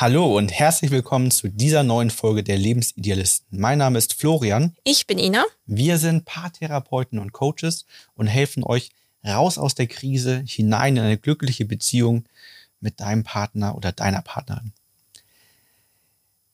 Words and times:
Hallo 0.00 0.38
und 0.38 0.50
herzlich 0.50 0.90
willkommen 0.90 1.30
zu 1.30 1.48
dieser 1.48 1.82
neuen 1.82 2.08
Folge 2.08 2.42
der 2.42 2.56
Lebensidealisten. 2.56 3.60
Mein 3.60 3.76
Name 3.76 3.98
ist 3.98 4.14
Florian. 4.14 4.74
Ich 4.82 5.06
bin 5.06 5.18
Ina. 5.18 5.44
Wir 5.66 5.98
sind 5.98 6.24
Paartherapeuten 6.24 7.18
und 7.18 7.32
Coaches 7.32 7.84
und 8.14 8.26
helfen 8.26 8.64
euch 8.64 8.92
raus 9.26 9.58
aus 9.58 9.74
der 9.74 9.88
Krise, 9.88 10.42
hinein 10.46 10.96
in 10.96 11.02
eine 11.02 11.18
glückliche 11.18 11.66
Beziehung 11.66 12.24
mit 12.80 12.98
deinem 13.00 13.24
Partner 13.24 13.76
oder 13.76 13.92
deiner 13.92 14.22
Partnerin. 14.22 14.72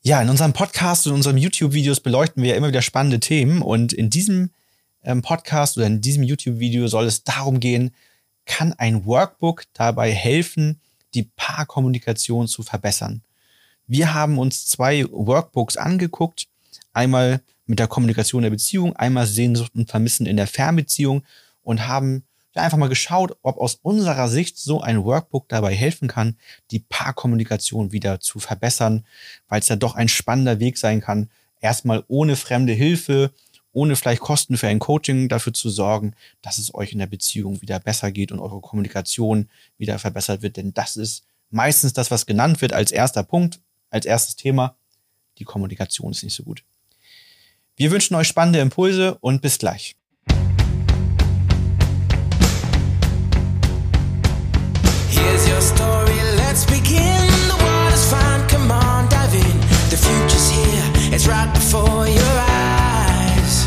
Ja, 0.03 0.21
in 0.21 0.29
unserem 0.29 0.53
Podcast 0.53 1.07
und 1.07 1.13
unseren 1.13 1.39
YouTube-Videos 1.39 2.01
beleuchten 2.01 2.43
wir 2.43 2.51
ja 2.51 2.57
immer 2.57 2.71
wieder 2.71 2.83
spannende 2.83 3.21
Themen 3.21 3.63
und 3.63 3.93
in 3.93 4.11
diesem 4.11 4.51
ähm, 5.05 5.23
Podcast 5.23 5.77
oder 5.77 5.87
in 5.87 6.01
diesem 6.01 6.25
YouTube-Video 6.25 6.89
soll 6.89 7.05
es 7.05 7.23
darum 7.23 7.61
gehen, 7.61 7.95
kann 8.45 8.73
ein 8.73 9.07
Workbook 9.07 9.67
dabei 9.73 10.11
helfen, 10.11 10.81
die 11.15 11.31
Paarkommunikation 11.37 12.49
zu 12.49 12.65
verbessern. 12.65 13.23
Wir 13.87 14.15
haben 14.15 14.39
uns 14.39 14.67
zwei 14.67 15.05
Workbooks 15.11 15.77
angeguckt. 15.77 16.49
Einmal 16.93 17.41
mit 17.67 17.79
der 17.79 17.89
Kommunikation 17.89 18.43
der 18.43 18.51
Beziehung, 18.51 18.97
einmal 18.97 19.27
Sehnsucht 19.27 19.75
und 19.75 19.91
Vermissen 19.91 20.27
in 20.27 20.37
der 20.37 20.47
Fernbeziehung 20.47 21.23
und 21.63 21.87
haben 21.87 22.25
einfach 22.55 22.79
mal 22.79 22.89
geschaut, 22.89 23.37
ob 23.43 23.59
aus 23.59 23.79
unserer 23.83 24.29
Sicht 24.29 24.57
so 24.59 24.81
ein 24.81 25.05
Workbook 25.05 25.49
dabei 25.49 25.75
helfen 25.75 26.09
kann, 26.09 26.37
die 26.71 26.79
Paarkommunikation 26.79 27.93
wieder 27.93 28.21
zu 28.21 28.39
verbessern, 28.39 29.05
weil 29.49 29.61
es 29.61 29.69
ja 29.69 29.77
doch 29.77 29.95
ein 29.95 30.09
spannender 30.09 30.59
Weg 30.59 30.79
sein 30.79 31.01
kann, 31.01 31.29
erstmal 31.61 32.05
ohne 32.09 32.37
fremde 32.37 32.73
Hilfe, 32.73 33.31
ohne 33.73 33.95
vielleicht 33.95 34.23
Kosten 34.23 34.57
für 34.57 34.69
ein 34.69 34.79
Coaching 34.79 35.29
dafür 35.29 35.53
zu 35.53 35.69
sorgen, 35.69 36.15
dass 36.41 36.59
es 36.59 36.75
euch 36.75 36.93
in 36.93 36.99
der 36.99 37.07
Beziehung 37.07 37.61
wieder 37.61 37.79
besser 37.79 38.11
geht 38.11 38.33
und 38.33 38.41
eure 38.41 38.61
Kommunikation 38.61 39.51
wieder 39.77 39.99
verbessert 39.99 40.41
wird. 40.41 40.57
Denn 40.57 40.73
das 40.73 40.97
ist 40.97 41.25
meistens 41.51 41.93
das, 41.93 42.11
was 42.11 42.25
genannt 42.25 42.63
wird 42.63 42.73
als 42.73 42.91
erster 42.91 43.23
Punkt, 43.23 43.61
als 43.91 44.07
erstes 44.07 44.37
Thema. 44.37 44.77
Die 45.39 45.45
Kommunikation 45.45 46.13
ist 46.13 46.23
nicht 46.23 46.35
so 46.35 46.43
gut. 46.43 46.65
Wir 47.77 47.91
wünschen 47.91 48.15
euch 48.15 48.29
spannende 48.29 48.61
Impulse 48.61 49.19
und 49.21 49.43
bis 49.43 49.59
gleich. 49.59 49.97
Here's 55.11 55.49
your 55.49 55.61
story, 55.61 56.19
let's 56.37 56.65
begin. 56.65 57.29
The 57.49 57.63
water's 57.63 58.09
fine, 58.09 58.47
come 58.49 58.73
on, 58.73 59.09
dive 59.09 59.35
in. 59.35 59.61
The 59.91 59.97
future's 59.97 60.51
here, 60.51 61.15
it's 61.15 61.29
right 61.29 61.53
before 61.53 62.09
your 62.09 62.41
eyes. 62.49 63.67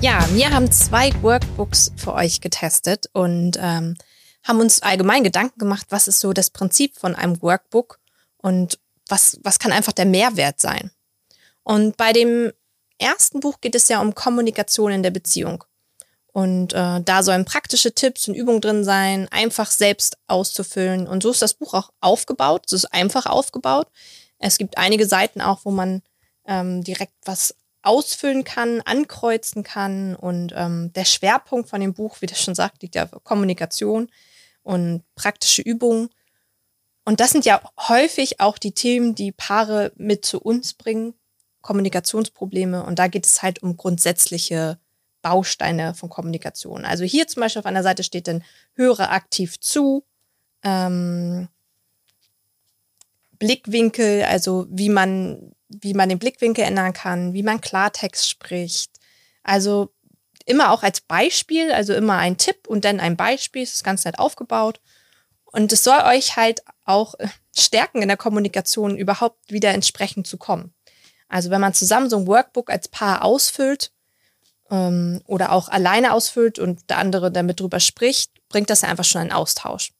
Ja, 0.00 0.24
wir 0.32 0.50
haben 0.50 0.70
zwei 0.70 1.10
Workbooks 1.22 1.92
für 1.96 2.14
euch 2.14 2.40
getestet 2.40 3.08
und 3.14 3.58
ähm, 3.60 3.96
haben 4.44 4.60
uns 4.60 4.80
allgemein 4.82 5.24
Gedanken 5.24 5.58
gemacht, 5.58 5.86
was 5.90 6.08
ist 6.08 6.20
so 6.20 6.32
das 6.32 6.50
Prinzip 6.50 6.96
von 6.96 7.14
einem 7.14 7.42
Workbook 7.42 7.98
und 8.36 8.78
was, 9.08 9.38
was 9.42 9.58
kann 9.58 9.72
einfach 9.72 9.92
der 9.92 10.06
Mehrwert 10.06 10.60
sein. 10.60 10.90
Und 11.62 11.96
bei 11.96 12.12
dem 12.12 12.52
ersten 12.98 13.40
Buch 13.40 13.60
geht 13.60 13.74
es 13.74 13.88
ja 13.88 14.00
um 14.00 14.14
Kommunikation 14.14 14.92
in 14.92 15.02
der 15.02 15.10
Beziehung. 15.10 15.64
Und 16.32 16.72
äh, 16.72 17.00
da 17.00 17.22
sollen 17.22 17.44
praktische 17.44 17.94
Tipps 17.94 18.28
und 18.28 18.34
Übungen 18.34 18.60
drin 18.60 18.84
sein, 18.84 19.26
einfach 19.30 19.70
selbst 19.70 20.18
auszufüllen. 20.26 21.08
Und 21.08 21.22
so 21.22 21.30
ist 21.30 21.42
das 21.42 21.54
Buch 21.54 21.74
auch 21.74 21.90
aufgebaut. 22.00 22.64
Es 22.66 22.72
ist 22.72 22.92
einfach 22.92 23.26
aufgebaut. 23.26 23.88
Es 24.38 24.58
gibt 24.58 24.78
einige 24.78 25.06
Seiten 25.06 25.40
auch, 25.40 25.64
wo 25.64 25.70
man 25.70 26.02
ähm, 26.46 26.84
direkt 26.84 27.14
was 27.24 27.54
ausfüllen 27.82 28.44
kann, 28.44 28.82
ankreuzen 28.82 29.62
kann. 29.62 30.14
Und 30.14 30.52
ähm, 30.54 30.92
der 30.92 31.04
Schwerpunkt 31.04 31.70
von 31.70 31.80
dem 31.80 31.94
Buch, 31.94 32.18
wie 32.20 32.26
das 32.26 32.40
schon 32.40 32.54
sagt, 32.54 32.82
liegt 32.82 32.94
ja 32.94 33.04
auf 33.04 33.24
Kommunikation 33.24 34.08
und 34.62 35.02
praktische 35.14 35.62
Übungen. 35.62 36.08
Und 37.08 37.20
das 37.20 37.30
sind 37.30 37.46
ja 37.46 37.62
häufig 37.88 38.38
auch 38.38 38.58
die 38.58 38.72
Themen, 38.72 39.14
die 39.14 39.32
Paare 39.32 39.92
mit 39.96 40.26
zu 40.26 40.38
uns 40.42 40.74
bringen, 40.74 41.14
Kommunikationsprobleme. 41.62 42.84
Und 42.84 42.98
da 42.98 43.06
geht 43.06 43.24
es 43.24 43.40
halt 43.40 43.62
um 43.62 43.78
grundsätzliche 43.78 44.78
Bausteine 45.22 45.94
von 45.94 46.10
Kommunikation. 46.10 46.84
Also 46.84 47.04
hier 47.04 47.26
zum 47.26 47.40
Beispiel 47.40 47.60
auf 47.60 47.64
einer 47.66 47.82
Seite 47.82 48.02
steht 48.02 48.28
dann, 48.28 48.44
höre 48.74 49.10
aktiv 49.10 49.58
zu, 49.58 50.04
ähm, 50.62 51.48
Blickwinkel, 53.38 54.24
also 54.24 54.66
wie 54.68 54.90
man 54.90 55.54
wie 55.70 55.94
man 55.94 56.10
den 56.10 56.18
Blickwinkel 56.18 56.64
ändern 56.64 56.92
kann, 56.92 57.32
wie 57.32 57.42
man 57.42 57.62
Klartext 57.62 58.28
spricht. 58.28 58.90
Also 59.42 59.94
immer 60.44 60.72
auch 60.72 60.82
als 60.82 61.00
Beispiel, 61.00 61.72
also 61.72 61.94
immer 61.94 62.18
ein 62.18 62.36
Tipp 62.36 62.68
und 62.68 62.84
dann 62.84 63.00
ein 63.00 63.16
Beispiel, 63.16 63.62
das 63.62 63.76
ist 63.76 63.84
ganz 63.84 64.04
nett 64.04 64.18
aufgebaut. 64.18 64.78
Und 65.52 65.72
es 65.72 65.84
soll 65.84 66.00
euch 66.00 66.36
halt 66.36 66.62
auch 66.84 67.14
äh, 67.14 67.28
stärken 67.56 68.02
in 68.02 68.08
der 68.08 68.16
Kommunikation, 68.16 68.96
überhaupt 68.96 69.50
wieder 69.50 69.70
entsprechend 69.70 70.26
zu 70.26 70.36
kommen. 70.36 70.74
Also 71.28 71.50
wenn 71.50 71.60
man 71.60 71.74
zusammen 71.74 72.10
so 72.10 72.18
ein 72.18 72.26
Workbook 72.26 72.70
als 72.70 72.88
Paar 72.88 73.24
ausfüllt 73.24 73.92
ähm, 74.70 75.20
oder 75.26 75.52
auch 75.52 75.68
alleine 75.68 76.12
ausfüllt 76.12 76.58
und 76.58 76.88
der 76.90 76.98
andere 76.98 77.30
damit 77.30 77.60
drüber 77.60 77.80
spricht, 77.80 78.32
bringt 78.48 78.70
das 78.70 78.82
ja 78.82 78.88
einfach 78.88 79.04
schon 79.04 79.22
einen 79.22 79.32
Austausch. 79.32 79.92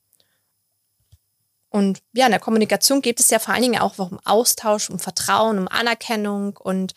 Und 1.71 2.01
ja, 2.13 2.27
in 2.27 2.33
der 2.33 2.41
Kommunikation 2.41 3.03
geht 3.03 3.21
es 3.21 3.29
ja 3.31 3.39
vor 3.39 3.53
allen 3.53 3.63
Dingen 3.63 3.81
auch 3.81 3.99
um 3.99 4.19
Austausch, 4.25 4.89
um 4.89 4.99
Vertrauen, 4.99 5.59
um 5.59 5.69
Anerkennung 5.69 6.57
und 6.57 6.95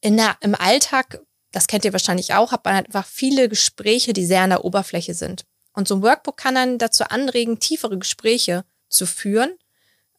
in 0.00 0.16
der, 0.16 0.36
im 0.40 0.54
Alltag, 0.54 1.20
das 1.52 1.66
kennt 1.66 1.84
ihr 1.84 1.92
wahrscheinlich 1.92 2.32
auch, 2.34 2.50
hat 2.50 2.64
man 2.64 2.74
halt 2.74 2.86
einfach 2.86 3.06
viele 3.06 3.48
Gespräche, 3.48 4.14
die 4.14 4.24
sehr 4.24 4.40
an 4.40 4.50
der 4.50 4.64
Oberfläche 4.64 5.14
sind. 5.14 5.44
Und 5.74 5.88
so 5.88 5.96
ein 5.96 6.02
Workbook 6.02 6.36
kann 6.36 6.54
dann 6.54 6.78
dazu 6.78 7.04
anregen, 7.04 7.58
tiefere 7.58 7.98
Gespräche 7.98 8.64
zu 8.88 9.06
führen. 9.06 9.56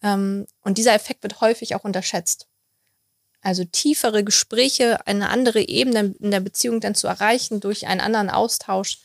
Ähm, 0.02 0.47
und 0.62 0.78
dieser 0.78 0.94
Effekt 0.94 1.24
wird 1.24 1.41
häufig 1.41 1.75
auch 1.75 1.84
unterschätzt. 1.84 2.47
Also 3.41 3.66
tiefere 3.66 4.24
Gespräche, 4.24 5.06
eine 5.06 5.30
andere 5.30 5.68
Ebene 5.68 6.16
in 6.19 6.31
der 6.31 6.40
Beziehung 6.40 6.80
dann 6.80 6.96
zu 6.96 7.08
erreichen 7.08 7.59
durch 7.59 7.88
einen 7.88 8.02
anderen 8.02 8.30
Austausch, 8.30 9.00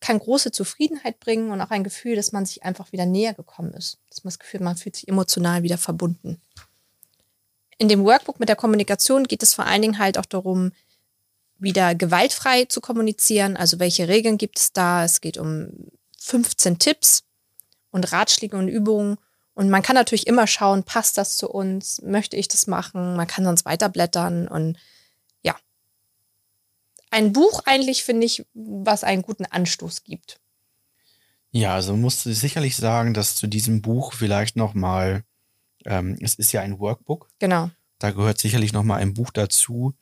kann 0.00 0.18
große 0.18 0.52
Zufriedenheit 0.52 1.20
bringen 1.20 1.50
und 1.50 1.60
auch 1.60 1.70
ein 1.70 1.84
Gefühl, 1.84 2.16
dass 2.16 2.32
man 2.32 2.46
sich 2.46 2.62
einfach 2.62 2.92
wieder 2.92 3.06
näher 3.06 3.34
gekommen 3.34 3.74
ist. 3.74 3.98
Dass 4.08 4.24
man 4.24 4.30
das 4.30 4.38
Gefühl, 4.38 4.60
man 4.60 4.76
fühlt 4.76 4.96
sich 4.96 5.08
emotional 5.08 5.62
wieder 5.62 5.76
verbunden. 5.76 6.40
In 7.76 7.88
dem 7.88 8.04
Workbook 8.04 8.40
mit 8.40 8.48
der 8.48 8.56
Kommunikation 8.56 9.24
geht 9.24 9.42
es 9.42 9.54
vor 9.54 9.66
allen 9.66 9.82
Dingen 9.82 9.98
halt 9.98 10.16
auch 10.16 10.26
darum, 10.26 10.72
wieder 11.60 11.94
gewaltfrei 11.94 12.64
zu 12.64 12.80
kommunizieren. 12.80 13.56
Also 13.56 13.78
welche 13.78 14.08
Regeln 14.08 14.38
gibt 14.38 14.58
es 14.58 14.72
da? 14.72 15.04
Es 15.04 15.20
geht 15.20 15.38
um 15.38 15.68
15 16.18 16.78
Tipps 16.78 17.24
und 17.90 18.12
Ratschläge 18.12 18.56
und 18.56 18.68
Übungen. 18.68 19.16
Und 19.54 19.68
man 19.68 19.82
kann 19.82 19.94
natürlich 19.94 20.26
immer 20.26 20.46
schauen, 20.46 20.84
passt 20.84 21.18
das 21.18 21.36
zu 21.36 21.50
uns? 21.50 22.00
Möchte 22.02 22.36
ich 22.36 22.48
das 22.48 22.66
machen? 22.66 23.16
Man 23.16 23.26
kann 23.26 23.44
sonst 23.44 23.64
weiterblättern 23.64 24.48
und 24.48 24.78
ein 27.10 27.32
Buch 27.32 27.62
eigentlich, 27.66 28.04
finde 28.04 28.26
ich, 28.26 28.46
was 28.54 29.04
einen 29.04 29.22
guten 29.22 29.44
Anstoß 29.44 30.04
gibt. 30.04 30.40
Ja, 31.50 31.74
also 31.74 31.96
musst 31.96 32.24
du 32.24 32.32
sicherlich 32.32 32.76
sagen, 32.76 33.12
dass 33.12 33.34
zu 33.34 33.48
diesem 33.48 33.82
Buch 33.82 34.12
vielleicht 34.12 34.54
nochmal, 34.56 35.24
ähm, 35.84 36.16
es 36.20 36.36
ist 36.36 36.52
ja 36.52 36.60
ein 36.60 36.78
Workbook. 36.78 37.28
Genau. 37.40 37.70
Da 37.98 38.12
gehört 38.12 38.38
sicherlich 38.38 38.72
nochmal 38.72 39.00
ein 39.00 39.14
Buch 39.14 39.30
dazu, 39.32 39.92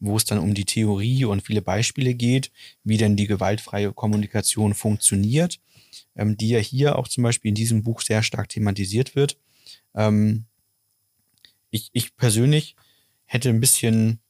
wo 0.00 0.16
es 0.16 0.24
dann 0.24 0.38
um 0.38 0.54
die 0.54 0.64
Theorie 0.64 1.24
und 1.24 1.42
viele 1.42 1.62
Beispiele 1.62 2.14
geht, 2.14 2.50
wie 2.84 2.96
denn 2.96 3.16
die 3.16 3.26
gewaltfreie 3.26 3.92
Kommunikation 3.92 4.74
funktioniert, 4.74 5.58
ähm, 6.16 6.36
die 6.36 6.50
ja 6.50 6.58
hier 6.58 6.98
auch 6.98 7.08
zum 7.08 7.24
Beispiel 7.24 7.50
in 7.50 7.54
diesem 7.54 7.82
Buch 7.82 8.00
sehr 8.02 8.22
stark 8.22 8.48
thematisiert 8.48 9.16
wird. 9.16 9.38
Ähm, 9.94 10.44
ich, 11.70 11.90
ich 11.92 12.16
persönlich 12.16 12.76
hätte 13.24 13.48
ein 13.50 13.60
bisschen 13.60 14.20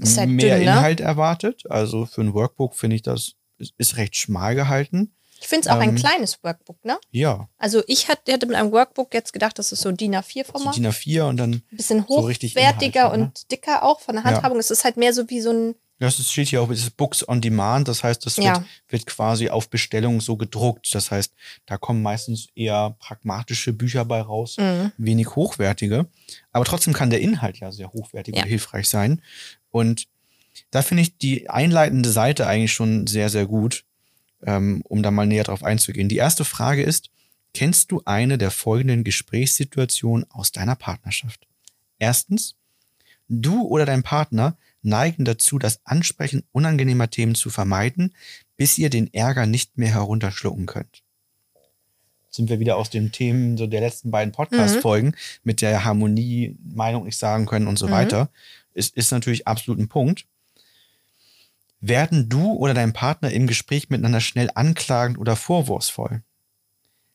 halt 0.00 0.30
mehr 0.30 0.56
dünn, 0.56 0.64
ne? 0.66 0.72
Inhalt 0.72 1.00
erwartet. 1.00 1.70
Also 1.70 2.06
für 2.06 2.22
ein 2.22 2.34
Workbook 2.34 2.74
finde 2.74 2.96
ich 2.96 3.02
das 3.02 3.34
ist 3.78 3.96
recht 3.96 4.16
schmal 4.16 4.54
gehalten. 4.54 5.12
Ich 5.40 5.48
finde 5.48 5.68
es 5.68 5.74
auch 5.74 5.76
ähm, 5.76 5.90
ein 5.90 5.94
kleines 5.96 6.42
Workbook, 6.42 6.84
ne? 6.84 6.98
Ja. 7.10 7.48
Also 7.58 7.82
ich 7.86 8.08
hatte, 8.08 8.32
hätte 8.32 8.46
mit 8.46 8.56
einem 8.56 8.72
Workbook 8.72 9.12
jetzt 9.14 9.32
gedacht, 9.32 9.58
das 9.58 9.72
ist 9.72 9.82
so 9.82 9.92
DIN 9.92 10.14
A4-Format. 10.14 10.74
So 10.74 10.80
DIN 10.80 10.90
A4 10.90 11.28
und 11.28 11.36
dann 11.36 11.50
ein 11.50 11.62
bisschen 11.70 12.06
hochwertiger 12.08 13.10
so 13.10 13.16
ne? 13.16 13.24
und 13.24 13.50
dicker 13.50 13.82
auch 13.82 14.00
von 14.00 14.16
der 14.16 14.24
Handhabung. 14.24 14.56
Ja. 14.56 14.60
Es 14.60 14.70
ist 14.70 14.84
halt 14.84 14.96
mehr 14.96 15.12
so 15.12 15.28
wie 15.28 15.40
so 15.40 15.50
ein 15.50 15.74
das 15.98 16.30
steht 16.30 16.48
hier 16.48 16.60
auch, 16.60 16.68
es 16.68 16.80
ist 16.80 16.96
Books 16.96 17.26
on 17.26 17.40
Demand, 17.40 17.88
das 17.88 18.04
heißt, 18.04 18.26
das 18.26 18.36
ja. 18.36 18.56
wird, 18.56 18.66
wird, 18.88 19.06
quasi 19.06 19.48
auf 19.48 19.70
Bestellung 19.70 20.20
so 20.20 20.36
gedruckt. 20.36 20.94
Das 20.94 21.10
heißt, 21.10 21.32
da 21.64 21.78
kommen 21.78 22.02
meistens 22.02 22.48
eher 22.54 22.96
pragmatische 22.98 23.72
Bücher 23.72 24.04
bei 24.04 24.20
raus, 24.20 24.58
mhm. 24.58 24.92
wenig 24.98 25.34
hochwertige. 25.36 26.06
Aber 26.52 26.66
trotzdem 26.66 26.92
kann 26.92 27.08
der 27.08 27.22
Inhalt 27.22 27.58
ja 27.60 27.72
sehr 27.72 27.92
hochwertig 27.92 28.36
ja. 28.36 28.42
und 28.42 28.48
hilfreich 28.48 28.88
sein. 28.88 29.22
Und 29.70 30.06
da 30.70 30.82
finde 30.82 31.02
ich 31.02 31.16
die 31.16 31.48
einleitende 31.48 32.10
Seite 32.10 32.46
eigentlich 32.46 32.74
schon 32.74 33.06
sehr, 33.06 33.30
sehr 33.30 33.46
gut, 33.46 33.84
ähm, 34.42 34.82
um 34.84 35.02
da 35.02 35.10
mal 35.10 35.26
näher 35.26 35.44
drauf 35.44 35.62
einzugehen. 35.62 36.08
Die 36.08 36.16
erste 36.16 36.44
Frage 36.44 36.82
ist, 36.82 37.10
kennst 37.54 37.90
du 37.90 38.02
eine 38.04 38.38
der 38.38 38.50
folgenden 38.50 39.04
Gesprächssituationen 39.04 40.30
aus 40.30 40.52
deiner 40.52 40.76
Partnerschaft? 40.76 41.46
Erstens, 41.98 42.54
du 43.28 43.62
oder 43.66 43.86
dein 43.86 44.02
Partner 44.02 44.56
neigen 44.82 45.24
dazu, 45.24 45.58
das 45.58 45.80
Ansprechen 45.84 46.44
unangenehmer 46.52 47.10
Themen 47.10 47.34
zu 47.34 47.50
vermeiden, 47.50 48.14
bis 48.56 48.78
ihr 48.78 48.90
den 48.90 49.12
Ärger 49.12 49.46
nicht 49.46 49.78
mehr 49.78 49.90
herunterschlucken 49.92 50.66
könnt. 50.66 51.02
sind 52.30 52.50
wir 52.50 52.60
wieder 52.60 52.76
aus 52.76 52.90
den 52.90 53.12
Themen 53.12 53.56
so 53.56 53.66
der 53.66 53.80
letzten 53.80 54.10
beiden 54.10 54.30
Podcast-Folgen 54.32 55.14
mit 55.42 55.62
der 55.62 55.84
Harmonie, 55.86 56.54
Meinung 56.62 57.04
nicht 57.04 57.16
sagen 57.16 57.46
können 57.46 57.66
und 57.66 57.78
so 57.78 57.86
Mhm. 57.86 57.92
weiter. 57.92 58.30
Ist, 58.74 58.94
ist 58.94 59.10
natürlich 59.10 59.46
absolut 59.48 59.80
ein 59.80 59.88
Punkt. 59.88 60.26
Werden 61.88 62.28
du 62.28 62.52
oder 62.52 62.74
dein 62.74 62.92
Partner 62.92 63.30
im 63.30 63.46
Gespräch 63.46 63.90
miteinander 63.90 64.20
schnell 64.20 64.50
anklagend 64.54 65.18
oder 65.18 65.36
vorwurfsvoll? 65.36 66.22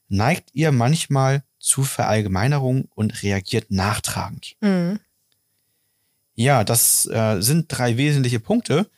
Neigt 0.07 0.50
ihr 0.53 0.71
manchmal 0.71 1.44
zu 1.59 1.83
Verallgemeinerung 1.83 2.85
und 2.95 3.21
reagiert 3.23 3.69
nachtragend? 3.69 4.56
Mhm. 4.62 5.00
Ja, 6.35 6.63
das 6.63 7.06
äh, 7.07 7.41
sind 7.41 7.65
drei 7.68 7.97
wesentliche 7.97 8.39
Punkte, 8.39 8.89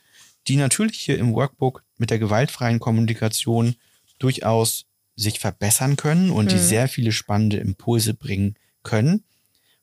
die 0.46 0.56
natürlich 0.56 1.00
hier 1.00 1.18
im 1.18 1.34
Workbook 1.34 1.82
mit 1.98 2.10
der 2.10 2.18
gewaltfreien 2.20 2.78
Kommunikation 2.78 3.74
durchaus 4.18 4.86
sich 5.16 5.40
verbessern 5.40 5.96
können 5.96 6.30
und 6.30 6.52
die 6.52 6.56
Mhm. 6.56 6.62
sehr 6.62 6.88
viele 6.88 7.12
spannende 7.12 7.56
Impulse 7.56 8.14
bringen 8.14 8.56
können. 8.82 9.24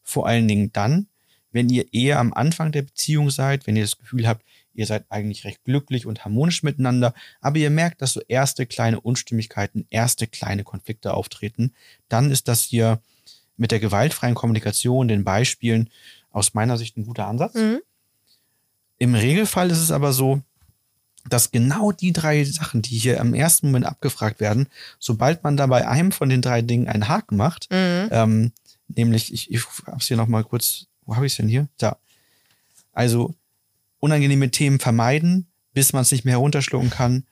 Vor 0.04 0.26
allen 0.28 0.48
Dingen 0.48 0.72
dann, 0.72 1.08
wenn 1.52 1.70
ihr 1.70 1.94
eher 1.94 2.20
am 2.20 2.34
Anfang 2.34 2.72
der 2.72 2.84
Beziehung 2.84 3.30
seid, 3.30 3.68
wenn 3.68 3.76
ihr 3.76 3.84
das 3.84 3.98
Gefühl 3.98 4.28
habt, 4.28 4.46
ihr 4.74 4.86
seid 4.86 5.06
eigentlich 5.10 5.44
recht 5.44 5.64
glücklich 5.64 6.06
und 6.06 6.24
harmonisch 6.24 6.64
miteinander, 6.64 7.14
aber 7.42 7.58
ihr 7.58 7.70
merkt, 7.70 8.02
dass 8.02 8.14
so 8.14 8.22
erste 8.28 8.66
kleine 8.66 9.00
Unstimmigkeiten, 9.00 9.86
erste 9.90 10.28
kleine 10.28 10.64
Konflikte 10.64 11.14
auftreten, 11.14 11.74
dann 12.10 12.32
ist 12.32 12.48
das 12.48 12.62
hier 12.62 13.00
mit 13.58 13.72
der 13.72 13.80
gewaltfreien 13.80 14.36
Kommunikation, 14.36 15.08
den 15.08 15.24
Beispielen 15.24 15.90
aus 16.32 16.54
meiner 16.54 16.78
Sicht 16.78 16.98
ein 16.98 17.06
guter 17.06 17.28
Ansatz. 17.28 17.56
Mhm. 17.56 17.82
Im 18.98 19.16
Regelfall 19.16 19.72
ist 19.72 19.80
es 19.80 19.92
aber 19.92 20.14
so, 20.14 20.42
dass 21.30 21.52
genau 21.52 21.92
die 21.92 22.14
drei 22.14 22.44
Sachen, 22.44 22.82
die 22.82 22.98
hier 22.98 23.18
im 23.18 23.34
ersten 23.34 23.68
Moment 23.68 23.86
abgefragt 23.86 24.40
werden, 24.40 24.68
sobald 25.00 25.44
man 25.44 25.58
da 25.58 25.68
bei 25.68 25.88
einem 25.88 26.12
von 26.12 26.30
den 26.30 26.42
drei 26.42 26.62
Dingen 26.62 26.88
einen 26.88 27.08
Haken 27.08 27.38
macht, 27.38 27.68
Mhm. 27.70 28.08
ähm, 28.12 28.52
nämlich, 28.88 29.34
ich, 29.34 29.52
ich 29.52 29.64
hab's 29.86 30.08
hier 30.08 30.18
nochmal 30.18 30.44
kurz, 30.44 30.88
wo 31.06 31.16
habe 31.16 31.26
ich 31.26 31.34
es 31.34 31.38
denn 31.38 31.48
hier? 31.48 31.68
Da. 31.78 31.98
Also 32.94 33.36
unangenehme 34.02 34.52
Themen 34.52 34.80
vermeiden, 34.80 35.48
bis 35.74 35.94
man 35.94 36.02
es 36.02 36.12
nicht 36.12 36.26
mehr 36.26 36.34
herunterschlucken 36.34 36.90
kann, 36.90 37.26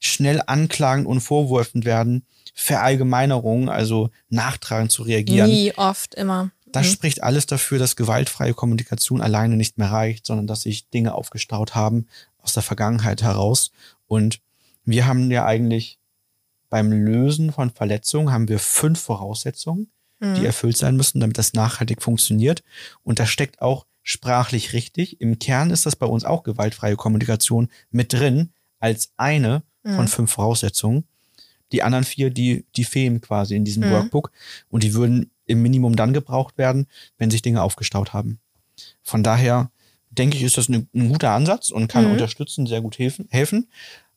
schnell 0.00 0.42
anklagend 0.46 1.06
und 1.06 1.20
vorwurfend 1.20 1.84
werden, 1.84 2.26
Verallgemeinerung, 2.54 3.68
also 3.68 4.10
nachtragend 4.28 4.90
zu 4.90 5.02
reagieren. 5.02 5.48
Nie, 5.48 5.72
oft, 5.76 6.14
immer. 6.16 6.50
Das 6.66 6.86
Mhm. 6.88 6.90
spricht 6.92 7.22
alles 7.22 7.46
dafür, 7.46 7.78
dass 7.78 7.94
gewaltfreie 7.96 8.52
Kommunikation 8.52 9.20
alleine 9.20 9.56
nicht 9.56 9.78
mehr 9.78 9.92
reicht, 9.92 10.26
sondern 10.26 10.46
dass 10.48 10.62
sich 10.62 10.88
Dinge 10.90 11.14
aufgestaut 11.14 11.74
haben 11.76 12.06
aus 12.38 12.52
der 12.52 12.64
Vergangenheit 12.64 13.22
heraus. 13.22 13.70
Und 14.08 14.40
wir 14.84 15.06
haben 15.06 15.30
ja 15.30 15.46
eigentlich 15.46 15.98
beim 16.68 16.90
Lösen 16.90 17.52
von 17.52 17.70
Verletzungen 17.70 18.32
haben 18.32 18.48
wir 18.48 18.58
fünf 18.58 19.00
Voraussetzungen, 19.00 19.90
Mhm. 20.18 20.34
die 20.34 20.44
erfüllt 20.46 20.76
sein 20.76 20.96
müssen, 20.96 21.20
damit 21.20 21.38
das 21.38 21.52
nachhaltig 21.54 22.02
funktioniert. 22.02 22.62
Und 23.04 23.18
da 23.20 23.26
steckt 23.26 23.62
auch 23.62 23.86
sprachlich 24.04 24.72
richtig. 24.74 25.20
Im 25.20 25.40
Kern 25.40 25.70
ist 25.70 25.86
das 25.86 25.96
bei 25.96 26.06
uns 26.06 26.24
auch 26.24 26.44
gewaltfreie 26.44 26.94
Kommunikation 26.94 27.68
mit 27.90 28.12
drin 28.12 28.50
als 28.78 29.12
eine 29.16 29.62
von 29.82 30.04
Mhm. 30.04 30.08
fünf 30.08 30.30
Voraussetzungen. 30.30 31.04
Die 31.72 31.82
anderen 31.82 32.04
vier, 32.04 32.30
die, 32.30 32.64
die 32.76 32.84
fehlen 32.84 33.20
quasi 33.20 33.56
in 33.56 33.64
diesem 33.64 33.84
Mhm. 33.84 33.90
Workbook 33.90 34.30
und 34.70 34.84
die 34.84 34.94
würden 34.94 35.30
im 35.46 35.62
Minimum 35.62 35.96
dann 35.96 36.12
gebraucht 36.12 36.56
werden, 36.58 36.86
wenn 37.18 37.30
sich 37.30 37.42
Dinge 37.42 37.62
aufgestaut 37.62 38.12
haben. 38.12 38.38
Von 39.02 39.22
daher 39.22 39.70
denke 40.10 40.36
ich, 40.36 40.42
ist 40.44 40.56
das 40.58 40.68
ein, 40.68 40.88
ein 40.94 41.08
guter 41.08 41.30
Ansatz 41.30 41.70
und 41.70 41.88
kann 41.88 42.04
Mhm. 42.04 42.12
unterstützen, 42.12 42.66
sehr 42.66 42.80
gut 42.82 42.98
helfen, 42.98 43.26
helfen. 43.30 43.68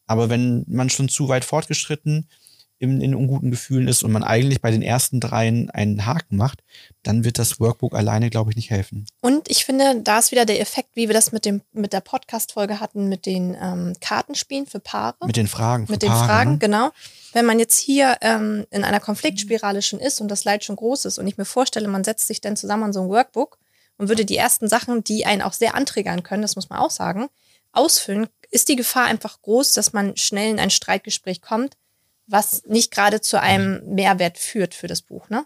Aber 0.06 0.30
wenn 0.30 0.64
man 0.68 0.90
schon 0.90 1.10
zu 1.10 1.28
weit 1.30 1.44
fortgeschritten 1.46 2.28
in, 2.80 3.02
in 3.02 3.16
unguten 3.16 3.50
Gefühlen 3.52 3.88
ist 3.88 4.04
und 4.04 4.12
man 4.12 4.24
eigentlich 4.24 4.62
bei 4.62 4.72
den 4.72 4.82
ersten 4.82 5.20
dreien 5.20 5.70
einen 5.72 6.06
Haken 6.06 6.38
macht, 6.38 6.64
dann 7.04 7.24
wird 7.24 7.40
das 7.40 7.60
Workbook 7.60 7.96
alleine, 7.96 8.30
glaube 8.30 8.52
ich, 8.52 8.56
nicht 8.56 8.70
helfen. 8.70 9.06
Und 9.22 9.50
ich 9.50 9.66
finde, 9.66 10.02
da 10.04 10.20
ist 10.20 10.32
wieder 10.32 10.46
der 10.46 10.60
Effekt, 10.60 10.90
wie 10.94 11.08
wir 11.08 11.14
das 11.14 11.32
mit, 11.32 11.46
dem, 11.46 11.62
mit 11.74 11.94
der 11.94 12.02
Podcast-Folge 12.02 12.80
hatten, 12.80 13.10
mit 13.10 13.26
den 13.26 13.58
ähm, 13.60 13.94
Kartenspielen 14.00 14.68
für 14.68 14.80
Paare. 14.80 15.16
Mit 15.26 15.38
den 15.38 15.48
Fragen. 15.48 15.88
mit 15.90 16.04
den 16.04 16.10
Paare, 16.10 16.26
Fragen, 16.26 16.52
ne? 16.54 16.58
genau. 16.60 16.90
Wenn 17.34 17.46
man 17.46 17.60
jetzt 17.60 17.80
hier 17.80 18.18
ähm, 18.22 18.66
in 18.72 18.84
einer 18.84 19.00
Konfliktspirale 19.00 19.82
schon 19.82 20.00
ist 20.00 20.22
und 20.22 20.30
das 20.30 20.44
Leid 20.44 20.64
schon 20.64 20.76
groß 20.76 21.06
ist 21.06 21.18
und 21.18 21.28
ich 21.28 21.38
mir 21.38 21.46
vorstelle, 21.46 21.88
man 21.88 22.04
setzt 22.04 22.28
sich 22.28 22.42
dann 22.42 22.58
zusammen 22.58 22.84
an 22.84 22.94
so 22.94 23.02
ein 23.02 23.10
Workbook 23.10 23.58
und 23.98 24.10
würde 24.10 24.26
die 24.26 24.38
ersten 24.38 24.68
Sachen, 24.68 25.04
die 25.04 25.26
einen 25.26 25.42
auch 25.42 25.54
sehr 25.54 25.76
anträgern 25.76 26.24
können, 26.24 26.44
das 26.44 26.56
muss 26.56 26.70
man 26.70 26.80
auch 26.80 26.92
sagen, 26.92 27.28
ausfüllen, 27.72 28.28
ist 28.50 28.70
die 28.70 28.76
Gefahr 28.76 29.06
einfach 29.06 29.42
groß, 29.42 29.74
dass 29.74 29.94
man 29.94 30.16
schnell 30.16 30.52
in 30.52 30.60
ein 30.60 30.70
Streitgespräch 30.70 31.42
kommt, 31.42 31.76
was 32.28 32.64
nicht 32.68 32.92
gerade 32.92 33.22
zu 33.22 33.42
einem 33.42 33.82
Mehrwert 33.86 34.38
führt 34.38 34.74
für 34.74 34.88
das 34.88 35.02
Buch, 35.02 35.30
ne? 35.30 35.46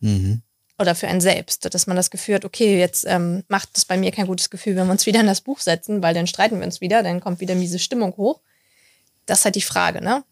Mhm. 0.00 0.42
Oder 0.78 0.94
für 0.94 1.08
einen 1.08 1.20
selbst, 1.20 1.72
dass 1.72 1.86
man 1.86 1.96
das 1.96 2.10
Gefühl 2.10 2.36
hat, 2.36 2.44
okay, 2.44 2.78
jetzt 2.78 3.06
ähm, 3.06 3.44
macht 3.48 3.70
das 3.74 3.84
bei 3.84 3.96
mir 3.96 4.10
kein 4.10 4.26
gutes 4.26 4.50
Gefühl, 4.50 4.74
wenn 4.76 4.86
wir 4.86 4.92
uns 4.92 5.06
wieder 5.06 5.20
in 5.20 5.26
das 5.26 5.40
Buch 5.40 5.60
setzen, 5.60 6.02
weil 6.02 6.14
dann 6.14 6.26
streiten 6.26 6.58
wir 6.58 6.66
uns 6.66 6.80
wieder, 6.80 7.02
dann 7.02 7.20
kommt 7.20 7.40
wieder 7.40 7.54
miese 7.54 7.78
Stimmung 7.78 8.16
hoch. 8.16 8.40
Das 9.24 9.40
ist 9.40 9.44
halt 9.44 9.54
die 9.54 9.62
Frage, 9.62 10.02
ne? 10.02 10.24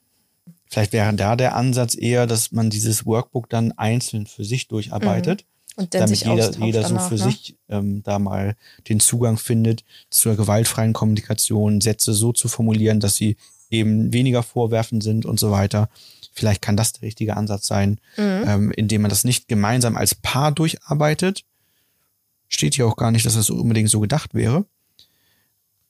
Vielleicht 0.68 0.92
wäre 0.92 1.14
da 1.14 1.36
der 1.36 1.54
Ansatz 1.54 1.94
eher, 1.94 2.26
dass 2.26 2.50
man 2.50 2.70
dieses 2.70 3.06
Workbook 3.06 3.48
dann 3.50 3.72
einzeln 3.72 4.26
für 4.26 4.44
sich 4.44 4.68
durcharbeitet. 4.68 5.44
Und 5.76 5.94
dann 5.94 6.00
damit 6.00 6.18
sich 6.18 6.26
jeder, 6.26 6.50
jeder 6.58 6.82
so 6.82 6.88
danach, 6.88 7.08
für 7.08 7.14
ne? 7.14 7.22
sich 7.22 7.56
ähm, 7.68 8.02
da 8.02 8.18
mal 8.18 8.56
den 8.88 9.00
Zugang 9.00 9.38
findet 9.38 9.84
zur 10.10 10.36
gewaltfreien 10.36 10.92
Kommunikation, 10.92 11.80
Sätze 11.80 12.12
so 12.12 12.32
zu 12.32 12.48
formulieren, 12.48 13.00
dass 13.00 13.16
sie 13.16 13.36
eben 13.72 14.12
weniger 14.12 14.42
vorwerfend 14.42 15.02
sind 15.02 15.24
und 15.26 15.40
so 15.40 15.50
weiter. 15.50 15.88
Vielleicht 16.34 16.62
kann 16.62 16.76
das 16.76 16.92
der 16.94 17.02
richtige 17.02 17.36
Ansatz 17.36 17.66
sein, 17.66 17.98
Mhm. 18.16 18.44
ähm, 18.46 18.70
indem 18.72 19.02
man 19.02 19.08
das 19.10 19.24
nicht 19.24 19.48
gemeinsam 19.48 19.96
als 19.96 20.14
Paar 20.14 20.52
durcharbeitet. 20.52 21.44
Steht 22.48 22.74
hier 22.74 22.86
auch 22.86 22.96
gar 22.96 23.10
nicht, 23.10 23.24
dass 23.26 23.34
das 23.34 23.50
unbedingt 23.50 23.90
so 23.90 24.00
gedacht 24.00 24.34
wäre. 24.34 24.64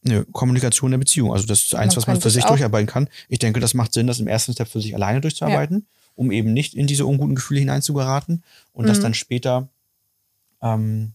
Nö, 0.05 0.25
Kommunikation 0.33 0.91
der 0.91 0.99
Beziehung. 0.99 1.33
Also 1.33 1.47
das 1.47 1.61
ist 1.65 1.75
eins, 1.75 1.95
Man 1.95 1.97
was 2.03 2.07
man 2.09 2.21
für 2.21 2.31
sich 2.31 2.45
durcharbeiten 2.45 2.89
kann. 2.89 3.09
Ich 3.29 3.39
denke, 3.39 3.61
das 3.61 3.75
macht 3.75 3.93
Sinn, 3.93 4.07
das 4.09 4.19
im 4.19 4.27
ersten 4.27 4.53
Step 4.53 4.69
für 4.69 4.81
sich 4.81 4.95
alleine 4.97 5.21
durchzuarbeiten, 5.21 5.87
um 6.17 6.33
eben 6.33 6.53
nicht 6.53 6.75
in 6.75 6.87
diese 6.89 7.07
unguten 7.07 7.37
Gefühle 7.37 7.61
hineinzugeraten 7.61 8.43
und 8.73 8.89
das 8.89 8.99
Mhm. 8.99 9.03
dann 9.03 9.15
später 9.15 9.69
ähm, 10.61 11.13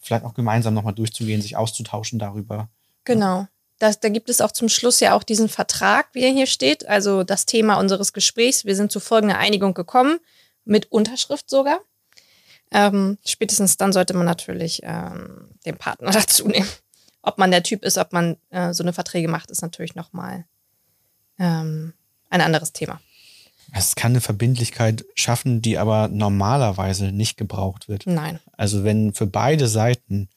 vielleicht 0.00 0.24
auch 0.24 0.34
gemeinsam 0.34 0.74
nochmal 0.74 0.94
durchzugehen, 0.94 1.40
sich 1.42 1.56
auszutauschen 1.56 2.18
darüber. 2.18 2.68
Genau. 3.04 3.46
Das, 3.78 4.00
da 4.00 4.08
gibt 4.08 4.28
es 4.28 4.40
auch 4.40 4.52
zum 4.52 4.68
Schluss 4.68 5.00
ja 5.00 5.14
auch 5.14 5.22
diesen 5.22 5.48
Vertrag, 5.48 6.08
wie 6.12 6.22
er 6.22 6.32
hier 6.32 6.46
steht. 6.46 6.88
Also 6.88 7.22
das 7.22 7.46
Thema 7.46 7.76
unseres 7.76 8.12
Gesprächs. 8.12 8.64
Wir 8.64 8.74
sind 8.74 8.90
zu 8.90 8.98
folgender 9.00 9.38
Einigung 9.38 9.74
gekommen, 9.74 10.18
mit 10.64 10.90
Unterschrift 10.90 11.48
sogar. 11.48 11.80
Ähm, 12.70 13.18
spätestens 13.24 13.76
dann 13.76 13.92
sollte 13.92 14.14
man 14.14 14.26
natürlich 14.26 14.80
ähm, 14.82 15.50
den 15.64 15.76
Partner 15.76 16.10
dazu 16.12 16.48
nehmen. 16.48 16.68
Ob 17.22 17.38
man 17.38 17.50
der 17.50 17.62
Typ 17.62 17.84
ist, 17.84 17.98
ob 17.98 18.12
man 18.12 18.36
äh, 18.50 18.72
so 18.72 18.82
eine 18.82 18.92
Verträge 18.92 19.28
macht, 19.28 19.50
ist 19.50 19.62
natürlich 19.62 19.94
nochmal 19.94 20.44
ähm, 21.38 21.94
ein 22.30 22.40
anderes 22.40 22.72
Thema. 22.72 23.00
Es 23.72 23.96
kann 23.96 24.12
eine 24.12 24.20
Verbindlichkeit 24.20 25.04
schaffen, 25.14 25.60
die 25.60 25.78
aber 25.78 26.08
normalerweise 26.08 27.12
nicht 27.12 27.36
gebraucht 27.36 27.88
wird. 27.88 28.06
Nein. 28.06 28.40
Also 28.52 28.82
wenn 28.82 29.12
für 29.12 29.26
beide 29.26 29.68
Seiten 29.68 30.28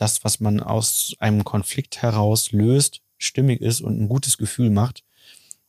das, 0.00 0.24
was 0.24 0.40
man 0.40 0.60
aus 0.60 1.14
einem 1.18 1.44
Konflikt 1.44 2.02
heraus 2.02 2.52
löst, 2.52 3.02
stimmig 3.18 3.60
ist 3.60 3.80
und 3.80 4.00
ein 4.00 4.08
gutes 4.08 4.38
Gefühl 4.38 4.70
macht 4.70 5.04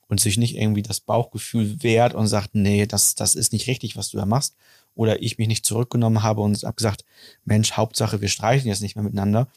und 0.07 0.19
sich 0.19 0.37
nicht 0.37 0.55
irgendwie 0.55 0.83
das 0.83 0.99
Bauchgefühl 1.01 1.83
wehrt 1.83 2.13
und 2.13 2.27
sagt, 2.27 2.49
nee, 2.53 2.85
das, 2.85 3.15
das 3.15 3.35
ist 3.35 3.53
nicht 3.53 3.67
richtig, 3.67 3.97
was 3.97 4.09
du 4.09 4.17
da 4.17 4.25
machst, 4.25 4.55
oder 4.95 5.21
ich 5.21 5.37
mich 5.37 5.47
nicht 5.47 5.65
zurückgenommen 5.65 6.23
habe 6.23 6.41
und 6.41 6.61
habe 6.63 6.75
gesagt, 6.75 7.05
Mensch, 7.45 7.73
Hauptsache, 7.73 8.21
wir 8.21 8.27
streichen 8.27 8.67
jetzt 8.67 8.81
nicht 8.81 8.95
mehr 8.95 9.03
miteinander, 9.03 9.47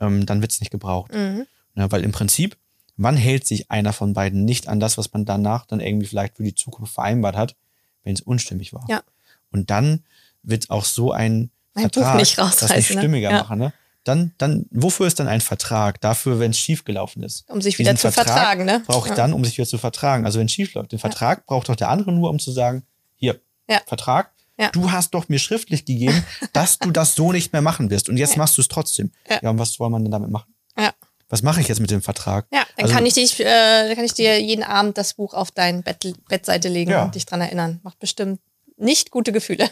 ähm, 0.00 0.26
dann 0.26 0.40
wird 0.40 0.52
es 0.52 0.60
nicht 0.60 0.70
gebraucht. 0.70 1.12
Mhm. 1.12 1.46
Ja, 1.76 1.90
weil 1.90 2.04
im 2.04 2.12
Prinzip, 2.12 2.56
wann 2.96 3.16
hält 3.16 3.46
sich 3.46 3.70
einer 3.70 3.92
von 3.92 4.12
beiden 4.12 4.44
nicht 4.44 4.68
an 4.68 4.80
das, 4.80 4.96
was 4.98 5.12
man 5.12 5.24
danach 5.24 5.66
dann 5.66 5.80
irgendwie 5.80 6.06
vielleicht 6.06 6.36
für 6.36 6.44
die 6.44 6.54
Zukunft 6.54 6.94
vereinbart 6.94 7.36
hat, 7.36 7.56
wenn 8.04 8.14
es 8.14 8.20
unstimmig 8.20 8.72
war? 8.72 8.84
Ja. 8.88 9.02
Und 9.50 9.70
dann 9.70 10.04
wird 10.42 10.70
auch 10.70 10.84
so 10.84 11.12
ein, 11.12 11.50
Ein 11.74 11.84
Buch 11.84 11.94
Vertrag 11.94 12.16
nicht 12.16 12.38
das 12.38 12.60
nicht 12.60 12.62
rausreißen, 12.62 12.94
ne? 12.96 13.02
stimmiger 13.02 13.30
Ja. 13.30 13.38
machen. 13.38 13.58
Ne? 13.58 13.72
Dann, 14.04 14.34
dann, 14.38 14.66
wofür 14.70 15.06
ist 15.06 15.18
dann 15.18 15.28
ein 15.28 15.40
Vertrag? 15.40 16.00
Dafür, 16.00 16.38
wenn 16.38 16.50
es 16.50 16.58
schiefgelaufen 16.58 17.22
ist. 17.22 17.48
Um 17.48 17.60
sich 17.62 17.78
wieder 17.78 17.92
Diesen 17.94 18.10
zu 18.10 18.12
Vertrag 18.12 18.34
vertragen, 18.36 18.64
ne? 18.66 18.82
Brauche 18.86 19.06
ich 19.08 19.10
Ja. 19.10 19.16
dann, 19.16 19.32
um 19.32 19.44
sich 19.44 19.56
wieder 19.58 19.66
zu 19.66 19.78
vertragen. 19.78 20.26
Also 20.26 20.38
wenn 20.38 20.46
es 20.46 20.52
schief 20.52 20.74
läuft. 20.74 20.92
Den 20.92 20.98
Vertrag 20.98 21.46
braucht 21.46 21.68
doch 21.68 21.76
der 21.76 21.88
andere 21.88 22.12
nur, 22.12 22.30
um 22.30 22.38
zu 22.38 22.52
sagen, 22.52 22.84
hier, 23.16 23.40
Ja. 23.68 23.80
Vertrag, 23.86 24.32
Ja. 24.58 24.68
du 24.70 24.92
hast 24.92 25.12
doch 25.14 25.28
mir 25.28 25.38
schriftlich 25.38 25.84
gegeben, 25.86 26.22
dass 26.52 26.78
du 26.78 26.90
das 26.90 27.14
so 27.14 27.32
nicht 27.32 27.52
mehr 27.52 27.62
machen 27.62 27.88
wirst. 27.90 28.08
Und 28.10 28.16
jetzt 28.18 28.36
machst 28.36 28.56
du 28.58 28.60
es 28.62 28.68
trotzdem. 28.68 29.10
Ja. 29.28 29.40
ja, 29.42 29.50
und 29.50 29.58
was 29.58 29.72
soll 29.72 29.88
man 29.90 30.02
denn 30.04 30.12
damit 30.12 30.30
machen? 30.30 30.54
Ja. 30.78 30.92
Was 31.30 31.42
mache 31.42 31.62
ich 31.62 31.68
jetzt 31.68 31.80
mit 31.80 31.90
dem 31.90 32.02
Vertrag? 32.02 32.46
Ja, 32.52 32.64
dann 32.76 32.84
Also- 32.84 32.94
kann 32.94 33.06
ich 33.06 33.14
dich, 33.14 33.40
äh, 33.40 33.44
dann 33.88 33.96
kann 33.96 34.04
ich 34.04 34.12
dir 34.12 34.38
jeden 34.40 34.62
Abend 34.62 34.98
das 34.98 35.14
Buch 35.14 35.32
auf 35.32 35.50
dein 35.50 35.82
Bett, 35.82 36.14
Bettseite 36.28 36.68
legen 36.68 36.90
Ja. 36.90 37.04
und 37.04 37.14
dich 37.14 37.24
dran 37.24 37.40
erinnern. 37.40 37.80
Macht 37.82 37.98
bestimmt 37.98 38.40
nicht 38.76 39.10
gute 39.10 39.32
Gefühle. 39.32 39.70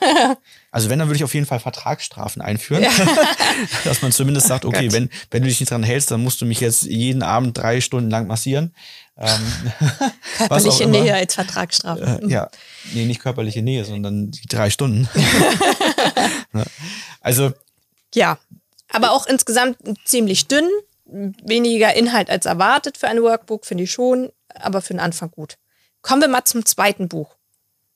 Also 0.71 0.89
wenn, 0.89 0.99
dann 0.99 1.09
würde 1.09 1.17
ich 1.17 1.25
auf 1.25 1.35
jeden 1.35 1.47
Fall 1.47 1.61
Vertragsstrafen 1.61 2.41
einführen. 2.41 2.83
Ja. 2.85 2.91
Dass 3.85 4.03
man 4.03 4.13
zumindest 4.13 4.47
sagt, 4.47 4.65
okay, 4.65 4.93
wenn, 4.93 5.11
wenn 5.31 5.43
du 5.43 5.49
dich 5.49 5.61
nicht 5.61 5.71
dran 5.71 5.83
hältst, 5.83 6.11
dann 6.11 6.23
musst 6.23 6.41
du 6.41 6.47
mich 6.47 6.61
jetzt 6.61 6.85
jeden 6.85 7.23
Abend 7.23 7.59
drei 7.59 7.81
Stunden 7.81 8.11
lang 8.11 8.27
massieren. 8.27 8.75
Ähm, 9.19 9.53
körperliche 10.39 10.87
Nähe 10.87 11.15
als 11.15 11.35
Vertragsstrafe. 11.35 12.21
Äh, 12.23 12.29
ja, 12.29 12.49
nee, 12.93 13.05
nicht 13.05 13.21
körperliche 13.21 13.63
Nähe, 13.63 13.85
sondern 13.85 14.31
die 14.31 14.47
drei 14.49 14.71
Stunden. 14.71 15.09
Also. 17.25 17.53
Ja, 18.15 18.39
aber 18.89 19.13
auch 19.13 19.27
insgesamt 19.27 19.79
ziemlich 20.05 20.49
dünn. 20.49 20.69
Weniger 21.05 21.95
Inhalt 21.95 22.31
als 22.31 22.47
erwartet 22.47 22.99
für 22.99 23.07
ein 23.07 23.23
Workbook, 23.23 23.65
finde 23.65 23.85
ich 23.85 23.93
schon, 23.93 24.31
aber 24.49 24.83
für 24.83 24.93
den 24.93 25.01
Anfang 25.01 25.31
gut. 25.31 25.57
Kommen 26.03 26.21
wir 26.21 26.29
mal 26.29 26.45
zum 26.45 26.67
zweiten 26.67 27.09
Buch. 27.09 27.37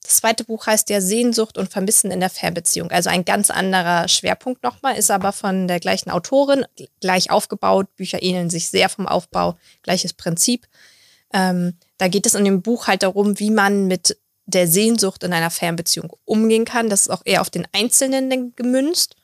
Das 0.06 0.18
zweite 0.18 0.44
Buch 0.44 0.66
heißt 0.66 0.88
ja 0.90 1.00
Sehnsucht 1.00 1.58
und 1.58 1.68
Vermissen 1.68 2.12
in 2.12 2.20
der 2.20 2.30
Fernbeziehung. 2.30 2.92
Also 2.92 3.10
ein 3.10 3.24
ganz 3.24 3.50
anderer 3.50 4.06
Schwerpunkt 4.06 4.62
nochmal, 4.62 4.96
ist 4.96 5.10
aber 5.10 5.32
von 5.32 5.66
der 5.66 5.80
gleichen 5.80 6.10
Autorin, 6.10 6.64
gleich 7.00 7.32
aufgebaut. 7.32 7.88
Bücher 7.96 8.22
ähneln 8.22 8.48
sich 8.48 8.68
sehr 8.68 8.88
vom 8.88 9.08
Aufbau, 9.08 9.58
gleiches 9.82 10.12
Prinzip. 10.12 10.68
Ähm, 11.32 11.74
da 11.98 12.06
geht 12.06 12.24
es 12.24 12.34
in 12.34 12.44
dem 12.44 12.62
Buch 12.62 12.86
halt 12.86 13.02
darum, 13.02 13.40
wie 13.40 13.50
man 13.50 13.88
mit 13.88 14.16
der 14.44 14.68
Sehnsucht 14.68 15.24
in 15.24 15.32
einer 15.32 15.50
Fernbeziehung 15.50 16.12
umgehen 16.24 16.64
kann. 16.64 16.88
Das 16.88 17.02
ist 17.02 17.10
auch 17.10 17.22
eher 17.24 17.40
auf 17.40 17.50
den 17.50 17.66
Einzelnen 17.72 18.54
gemünzt, 18.54 19.16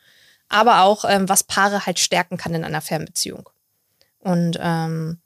aber 0.48 0.82
auch, 0.82 1.04
ähm, 1.08 1.28
was 1.28 1.44
Paare 1.44 1.86
halt 1.86 2.00
stärken 2.00 2.38
kann 2.38 2.54
in 2.54 2.64
einer 2.64 2.80
Fernbeziehung. 2.80 3.48
Und 4.18 4.58
ähm, 4.60 5.20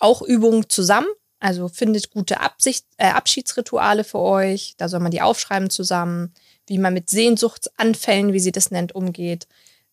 auch 0.00 0.22
Übungen 0.22 0.68
zusammen, 0.68 1.06
also 1.38 1.68
findet 1.68 2.10
gute 2.10 2.40
Absicht, 2.40 2.86
äh, 2.96 3.08
Abschiedsrituale 3.08 4.04
für 4.04 4.18
euch. 4.18 4.74
Da 4.78 4.88
soll 4.88 5.00
man 5.00 5.10
die 5.10 5.20
aufschreiben 5.20 5.70
zusammen, 5.70 6.32
wie 6.66 6.78
man 6.78 6.94
mit 6.94 7.10
Sehnsuchtsanfällen, 7.10 8.32
wie 8.32 8.40
sie 8.40 8.52
das 8.52 8.70
nennt, 8.70 8.94
umgeht. 8.94 9.46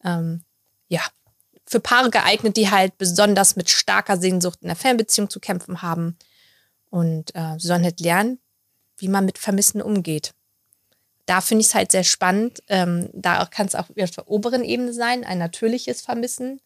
Ähm, 0.03 0.41
ja, 0.87 1.01
für 1.65 1.79
Paare 1.79 2.09
geeignet, 2.09 2.57
die 2.57 2.71
halt 2.71 2.97
besonders 2.97 3.55
mit 3.55 3.69
starker 3.69 4.17
Sehnsucht 4.17 4.59
in 4.61 4.67
der 4.67 4.75
Fernbeziehung 4.75 5.29
zu 5.29 5.39
kämpfen 5.39 5.81
haben. 5.81 6.17
Und 6.89 7.35
äh, 7.35 7.57
sie 7.57 7.67
sollen 7.67 7.83
halt 7.83 7.99
lernen, 7.99 8.39
wie 8.97 9.07
man 9.07 9.25
mit 9.25 9.37
Vermissen 9.37 9.81
umgeht. 9.81 10.33
Da 11.25 11.41
finde 11.41 11.61
ich 11.61 11.67
es 11.67 11.75
halt 11.75 11.91
sehr 11.91 12.03
spannend. 12.03 12.61
Ähm, 12.67 13.09
da 13.13 13.45
kann 13.45 13.67
es 13.67 13.75
auch 13.75 13.89
auf 13.89 14.11
der 14.11 14.27
oberen 14.29 14.63
Ebene 14.63 14.93
sein, 14.93 15.23
ein 15.23 15.37
natürliches 15.37 16.01
Vermissen. 16.01 16.61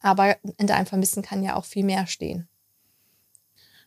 Aber 0.00 0.36
hinter 0.58 0.74
einem 0.74 0.86
Vermissen 0.86 1.22
kann 1.22 1.42
ja 1.42 1.54
auch 1.56 1.64
viel 1.64 1.84
mehr 1.84 2.06
stehen. 2.06 2.48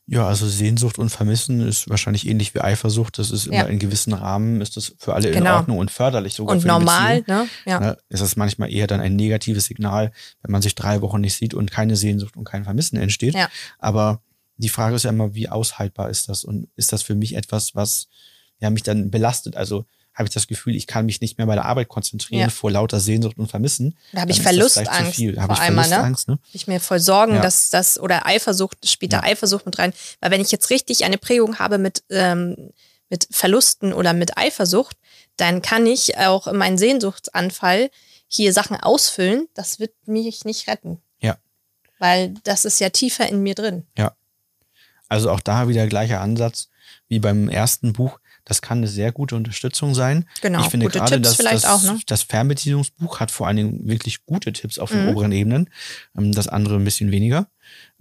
Ja, 0.08 0.28
also 0.28 0.48
Sehnsucht 0.48 1.00
und 1.00 1.10
Vermissen 1.10 1.62
ist 1.62 1.90
wahrscheinlich 1.90 2.28
ähnlich 2.28 2.54
wie 2.54 2.62
Eifersucht. 2.62 3.18
Das 3.18 3.32
ist 3.32 3.48
immer 3.48 3.56
ja. 3.56 3.64
in 3.64 3.80
gewissen 3.80 4.14
Rahmen, 4.14 4.62
ist 4.62 4.78
das 4.78 4.94
für 5.00 5.16
alle 5.16 5.32
genau. 5.32 5.52
in 5.52 5.56
Ordnung 5.58 5.78
und 5.80 5.90
förderlich 5.90 6.36
sogar. 6.36 6.56
Und 6.56 6.62
für 6.62 6.68
normal, 6.68 7.24
ne? 7.26 7.48
Ja. 7.66 7.80
Ne, 7.80 7.98
ist 8.10 8.22
das 8.22 8.36
manchmal 8.36 8.72
eher 8.72 8.86
dann 8.86 9.02
ein 9.02 9.16
negatives 9.16 9.66
Signal, 9.66 10.12
wenn 10.44 10.52
man 10.52 10.62
sich 10.62 10.76
drei 10.76 11.02
Wochen 11.02 11.22
nicht 11.22 11.34
sieht 11.34 11.56
und 11.56 11.72
keine 11.72 11.96
Sehnsucht 11.96 12.38
und 12.38 12.44
kein 12.44 12.66
Vermissen 12.66 12.98
entsteht. 12.98 13.34
Ja. 13.34 13.50
Aber 13.80 14.22
die 14.58 14.70
Frage 14.70 14.96
ist 14.96 15.04
ja 15.04 15.10
immer, 15.10 15.34
wie 15.34 15.50
aushaltbar 15.50 16.12
ist 16.12 16.30
das? 16.30 16.44
Und 16.44 16.68
ist 16.76 16.94
das 16.94 17.02
für 17.02 17.16
mich 17.16 17.36
etwas, 17.36 17.74
was 17.74 18.08
ja 18.60 18.70
mich 18.70 18.84
dann 18.84 19.10
belastet? 19.10 19.58
Also 19.58 19.86
habe 20.16 20.30
ich 20.30 20.34
das 20.34 20.48
Gefühl, 20.48 20.76
ich 20.76 20.88
kann 20.88 21.06
mich 21.06 21.20
nicht 21.20 21.38
mehr 21.38 21.46
bei 21.46 21.56
der 21.56 21.66
Arbeit 21.66 21.90
konzentrieren 21.90 22.44
ja. 22.44 22.50
vor 22.50 22.72
lauter 22.72 23.02
Sehnsucht 23.02 23.38
und 23.38 23.48
Vermissen. 23.48 23.98
Da 24.14 24.22
habe 24.22 24.32
ich 24.32 24.42
Verlustangst. 24.42 24.90
Da 24.90 25.42
habe 25.42 25.54
ich 25.54 25.60
Verlustangst, 25.60 26.30
ne? 26.30 26.40
Ich 26.54 26.68
mir 26.68 26.80
voll 26.80 27.02
Sorgen, 27.02 27.36
ja. 27.36 27.42
dass 27.42 27.70
das 27.70 28.00
oder 28.00 28.26
Eifersucht, 28.26 28.90
später 28.90 29.18
ja. 29.18 29.24
Eifersucht 29.24 29.66
mit 29.66 29.78
rein. 29.78 29.94
Weil 30.22 30.32
wenn 30.32 30.42
ich 30.42 30.52
jetzt 30.52 30.70
richtig 30.70 31.04
eine 31.04 31.18
Prägung 31.18 31.60
habe 31.60 31.78
mit, 31.78 32.04
ähm, 32.10 32.72
mit 33.10 33.28
Verlusten 33.30 33.92
oder 33.92 34.14
mit 34.14 34.38
Eifersucht, 34.38 34.98
dann 35.36 35.62
kann 35.62 35.86
ich 35.86 36.18
auch 36.18 36.48
in 36.48 36.56
meinen 36.56 36.78
Sehnsuchtsanfall 36.78 37.90
hier 38.28 38.54
Sachen 38.54 38.78
ausfüllen. 38.78 39.50
Das 39.54 39.80
wird 39.80 39.92
mich 40.06 40.46
nicht 40.46 40.70
retten. 40.70 41.02
Ja. 41.20 41.38
Weil 42.00 42.36
das 42.44 42.64
ist 42.64 42.80
ja 42.80 42.90
tiefer 42.90 43.28
in 43.28 43.44
mir 43.44 43.54
drin. 43.54 43.86
Ja. 43.98 44.16
Also 45.10 45.30
auch 45.30 45.42
da 45.42 45.68
wieder 45.68 45.88
gleicher 45.88 46.22
Ansatz 46.22 46.70
wie 47.10 47.20
beim 47.20 47.50
ersten 47.50 47.92
Buch 47.92 48.20
das 48.46 48.62
kann 48.62 48.78
eine 48.78 48.88
sehr 48.88 49.12
gute 49.12 49.36
Unterstützung 49.36 49.94
sein. 49.96 50.26
Genau, 50.42 50.62
ich 50.62 50.68
finde 50.68 50.88
gerade, 50.88 51.20
dass 51.20 51.38
das, 51.38 51.66
auch, 51.66 51.84
ne? 51.84 52.00
das 52.06 52.24
Fernbeziehungsbuch 52.24 53.20
hat 53.20 53.32
vor 53.32 53.48
allen 53.48 53.58
Dingen 53.58 53.88
wirklich 53.88 54.26
gute 54.26 54.54
Tipps 54.54 54.80
auf 54.80 54.92
den 54.92 55.04
mhm. 55.04 55.10
oberen 55.10 55.32
Ebenen. 55.32 55.70
Ähm, 56.18 56.32
das 56.32 56.48
andere 56.48 56.76
ein 56.76 56.86
bisschen 56.86 57.12
weniger. 57.12 57.48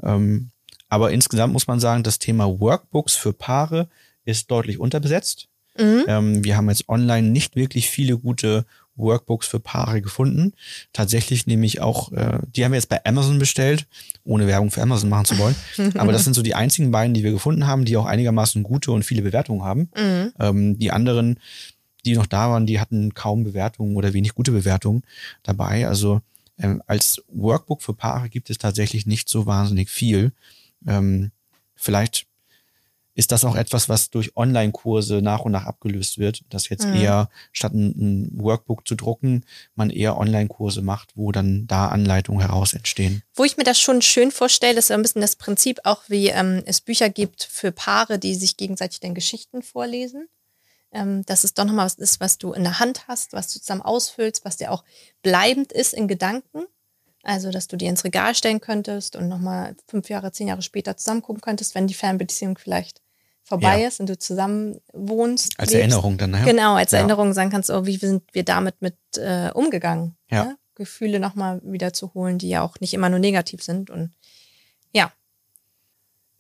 Ähm, 0.03 0.51
aber 0.89 1.11
insgesamt 1.11 1.53
muss 1.53 1.67
man 1.67 1.81
sagen, 1.81 2.03
das 2.03 2.19
Thema 2.19 2.61
Workbooks 2.61 3.15
für 3.15 3.33
Paare 3.33 3.89
ist 4.25 4.51
deutlich 4.51 4.79
unterbesetzt. 4.79 5.49
Mhm. 5.77 6.05
Ähm, 6.07 6.45
wir 6.45 6.57
haben 6.57 6.69
jetzt 6.69 6.89
online 6.89 7.29
nicht 7.29 7.57
wirklich 7.57 7.91
viele 7.91 8.19
gute 8.19 8.65
Workbooks 8.97 9.47
für 9.47 9.61
Paare 9.61 10.01
gefunden. 10.01 10.53
Tatsächlich 10.93 11.47
nämlich 11.47 11.81
auch, 11.81 12.13
äh, 12.13 12.39
die 12.55 12.65
haben 12.65 12.73
wir 12.73 12.77
jetzt 12.77 12.89
bei 12.89 13.05
Amazon 13.05 13.39
bestellt, 13.39 13.87
ohne 14.25 14.47
Werbung 14.47 14.71
für 14.71 14.83
Amazon 14.83 15.09
machen 15.09 15.27
zu 15.27 15.39
wollen. 15.39 15.55
Aber 15.99 16.13
das 16.13 16.25
sind 16.25 16.35
so 16.35 16.43
die 16.43 16.55
einzigen 16.55 16.91
beiden, 16.91 17.15
die 17.15 17.25
wir 17.25 17.33
gefunden 17.33 17.67
haben, 17.67 17.85
die 17.85 17.97
auch 17.97 18.07
einigermaßen 18.07 18.63
gute 18.63 18.93
und 18.93 19.05
viele 19.05 19.23
Bewertungen 19.23 19.63
haben. 19.63 19.91
Mhm. 19.97 20.33
Ähm, 20.39 20.79
die 20.79 20.93
anderen, 20.93 21.41
die 22.05 22.15
noch 22.15 22.27
da 22.27 22.51
waren, 22.51 22.67
die 22.67 22.81
hatten 22.81 23.15
kaum 23.15 23.45
Bewertungen 23.45 23.97
oder 23.97 24.13
wenig 24.13 24.35
gute 24.35 24.53
Bewertungen 24.53 25.03
dabei. 25.43 25.89
Also 25.89 26.21
ähm, 26.59 26.83
als 26.87 27.23
Workbook 27.29 27.83
für 27.83 27.95
Paare 27.95 28.29
gibt 28.29 28.51
es 28.51 28.59
tatsächlich 28.59 29.07
nicht 29.07 29.29
so 29.29 29.47
wahnsinnig 29.47 29.91
viel. 29.91 30.33
Ähm, 30.87 31.33
vielleicht 31.75 32.27
ist 33.15 33.31
das 33.31 33.45
auch 33.45 33.55
etwas, 33.55 33.89
was 33.89 34.11
durch 34.11 34.37
Online-Kurse 34.37 35.23
nach 35.23 35.41
und 35.41 35.53
nach 35.53 35.67
abgelöst 35.67 36.19
wird, 36.19 36.43
dass 36.51 36.69
jetzt 36.69 36.87
mhm. 36.87 36.97
eher 36.97 37.29
statt 37.53 37.73
ein, 37.73 38.29
Workbook 38.35 38.87
zu 38.87 38.97
drucken, 38.97 39.45
man 39.75 39.91
eher 39.91 40.19
Online-Kurse 40.19 40.83
macht, 40.83 41.13
wo 41.17 41.31
dann 41.31 41.67
da 41.67 41.89
Anleitungen 41.89 42.41
heraus 42.41 42.75
entstehen. 42.75 43.23
Wo 43.35 43.45
ich 43.45 43.57
mir 43.57 43.65
das 43.65 43.81
schon 43.81 44.03
schön 44.03 44.33
vorstelle, 44.33 44.79
ist 44.79 44.91
ein 44.91 45.03
bisschen 45.03 45.23
das 45.23 45.37
Prinzip 45.37 45.81
auch, 45.85 46.03
wie 46.09 46.29
ähm, 46.29 46.63
es 46.67 46.81
Bücher 46.81 47.09
gibt 47.09 47.45
für 47.45 47.71
Paare, 47.71 48.19
die 48.19 48.35
sich 48.35 48.57
gegenseitig 48.57 49.01
den 49.01 49.15
Geschichten 49.15 49.63
vorlesen. 49.63 50.29
Ähm, 50.91 51.27
dass 51.27 51.43
es 51.43 51.55
doch 51.55 51.65
nochmal 51.65 51.87
was 51.87 51.97
ist, 51.97 52.21
was 52.21 52.39
du 52.39 52.53
in 52.53 52.63
der 52.63 52.79
Hand 52.79 53.09
hast, 53.09 53.33
was 53.33 53.53
du 53.53 53.59
zusammen 53.59 53.83
ausfüllst, 53.83 54.45
was 54.45 54.59
dir 54.59 54.71
auch 54.71 54.85
bleibend 55.23 55.73
ist 55.73 55.93
in 55.93 56.07
Gedanken. 56.07 56.67
Also, 57.25 57.51
dass 57.51 57.67
du 57.67 57.77
dir 57.77 57.89
ins 57.89 58.05
Regal 58.05 58.35
stellen 58.35 58.61
könntest 58.61 59.17
und 59.17 59.29
nochmal 59.29 59.75
fünf 59.89 60.09
Jahre, 60.09 60.31
zehn 60.31 60.47
Jahre 60.47 60.63
später 60.63 60.97
zusammenkommen 60.97 61.41
könntest, 61.41 61.75
wenn 61.75 61.87
die 61.87 61.95
Fernbeziehung 61.95 62.59
vielleicht 62.59 63.01
vorbei 63.45 63.83
ja. 63.83 63.89
ist 63.89 64.01
und 64.01 64.09
du 64.09 64.19
zusammen 64.19 64.81
wohnst. 64.93 65.53
Als 65.59 65.71
lebst. 65.71 65.83
Erinnerung 65.83 66.19
dann, 66.19 66.31
ne? 66.31 66.43
Genau, 66.45 66.75
als 66.75 66.91
ja. 66.91 66.99
Erinnerung 66.99 67.33
sagen 67.35 67.51
kannst, 67.51 67.71
oh, 67.71 67.87
wie 67.87 67.97
sind 67.97 68.23
wir 68.33 68.43
damit 68.43 68.81
mit 68.81 68.97
äh, 69.17 69.51
umgegangen? 69.53 70.17
Ja. 70.31 70.45
Ne? 70.45 70.57
Gefühle 70.75 71.21
nochmal 71.21 71.61
wieder 71.63 71.93
zu 71.93 72.15
holen, 72.15 72.39
die 72.39 72.49
ja 72.49 72.63
auch 72.63 72.81
nicht 72.81 72.95
immer 72.95 73.09
nur 73.09 73.21
negativ 73.21 73.63
sind. 73.63 73.91
Und 73.91 74.13
ja. 74.93 75.13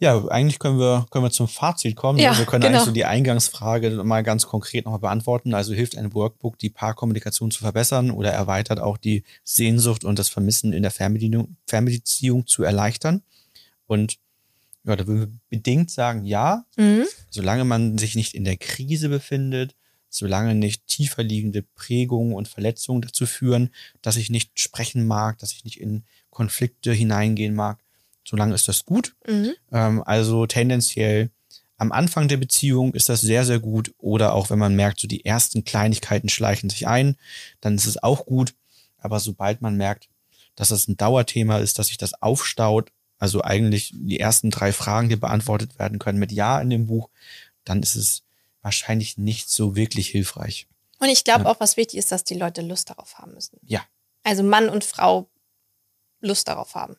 Ja, 0.01 0.27
eigentlich 0.29 0.59
können 0.59 0.79
wir, 0.79 1.07
können 1.11 1.25
wir 1.25 1.31
zum 1.31 1.47
Fazit 1.47 1.95
kommen. 1.95 2.19
Ja, 2.19 2.37
wir 2.37 2.47
können 2.47 2.63
genau. 2.63 2.75
eigentlich 2.75 2.87
so 2.87 2.91
die 2.91 3.05
Eingangsfrage 3.05 3.91
mal 4.03 4.25
ganz 4.25 4.47
konkret 4.47 4.87
nochmal 4.87 5.01
beantworten. 5.01 5.55
Also 5.55 5.73
hilft 5.73 5.97
ein 5.97 6.13
Workbook, 6.15 6.59
die 6.59 6.71
Paarkommunikation 6.71 7.53
zu 7.53 7.61
verbessern 7.61 8.11
oder 8.11 8.33
erweitert 8.33 8.81
auch 8.81 8.97
die 8.97 9.23
Sehnsucht 9.45 10.05
und 10.05 10.19
das 10.19 10.31
Vermissen 10.31 10.73
in 10.73 10.83
der 10.83 10.91
Fernbeziehung, 10.91 11.57
Fernbeziehung 11.67 12.47
zu 12.47 12.65
erleichtern? 12.65 13.23
Und 13.87 14.17
ja, 14.85 14.97
da 14.97 15.07
würden 15.07 15.21
wir 15.21 15.33
bedingt 15.49 15.91
sagen, 15.91 16.25
ja, 16.25 16.64
mhm. 16.76 17.05
solange 17.31 17.64
man 17.64 17.99
sich 17.99 18.14
nicht 18.14 18.35
in 18.35 18.45
der 18.45 18.57
Krise 18.57 19.09
befindet, 19.09 19.75
solange 20.11 20.55
nicht 20.55 20.87
tiefer 20.87 21.23
liegende 21.23 21.62
Prägungen 21.62 22.35
und 22.35 22.49
Verletzungen 22.49 23.03
dazu 23.03 23.26
führen, 23.26 23.71
dass 24.03 24.17
ich 24.17 24.31
nicht 24.31 24.59
sprechen 24.61 25.07
mag, 25.07 25.38
dass 25.38 25.53
ich 25.53 25.64
nicht 25.64 25.81
in 25.81 26.05
Konflikte 26.31 26.93
hineingehen 26.93 27.55
mag, 27.55 27.79
solange 28.25 28.55
ist 28.55 28.69
das 28.69 28.85
gut. 28.85 29.17
Mhm. 29.26 29.55
Ähm, 29.73 30.03
also 30.05 30.47
tendenziell 30.47 31.31
am 31.76 31.91
Anfang 31.91 32.29
der 32.29 32.37
Beziehung 32.37 32.95
ist 32.95 33.09
das 33.09 33.21
sehr, 33.21 33.45
sehr 33.45 33.59
gut. 33.59 33.93
Oder 33.99 34.35
auch 34.35 34.50
wenn 34.50 34.59
man 34.59 34.76
merkt, 34.76 35.00
so 35.00 35.09
die 35.09 35.25
ersten 35.25 35.64
Kleinigkeiten 35.64 36.29
schleichen 36.29 36.71
sich 36.71 36.87
ein, 36.87 37.17
dann 37.61 37.75
ist 37.75 37.87
es 37.87 38.03
auch 38.03 38.26
gut. 38.26 38.55
Aber 38.99 39.19
sobald 39.19 39.61
man 39.61 39.76
merkt, 39.76 40.09
dass 40.55 40.69
das 40.69 40.87
ein 40.87 40.97
Dauerthema 40.97 41.59
ist, 41.59 41.79
dass 41.79 41.88
sich 41.88 41.99
das 41.99 42.23
aufstaut 42.23 42.93
also 43.25 43.40
eigentlich 43.40 43.90
die 43.95 44.21
ersten 44.21 44.50
drei 44.50 44.71
Fragen, 44.71 45.09
die 45.09 45.16
beantwortet 45.16 45.78
werden 45.78 45.99
können 45.99 46.19
mit 46.19 46.31
Ja 46.31 46.61
in 46.61 46.69
dem 46.69 46.88
Buch, 46.88 47.09
dann 47.64 47.83
ist 47.83 47.95
es 47.95 48.23
wahrscheinlich 48.61 49.16
nicht 49.16 49.49
so 49.49 49.75
wirklich 49.75 50.09
hilfreich. 50.09 50.69
Und 50.99 51.09
ich 51.09 51.25
glaube 51.25 51.45
ja. 51.45 51.50
auch, 51.50 51.59
was 51.59 51.78
wichtig 51.78 51.99
ist, 51.99 52.12
dass 52.12 52.25
die 52.25 52.35
Leute 52.35 52.61
Lust 52.61 52.90
darauf 52.90 53.16
haben 53.16 53.33
müssen. 53.33 53.59
Ja. 53.64 53.81
Also 54.25 54.43
Mann 54.43 54.69
und 54.69 54.85
Frau 54.85 55.31
Lust 56.21 56.49
darauf 56.49 56.75
haben. 56.75 56.99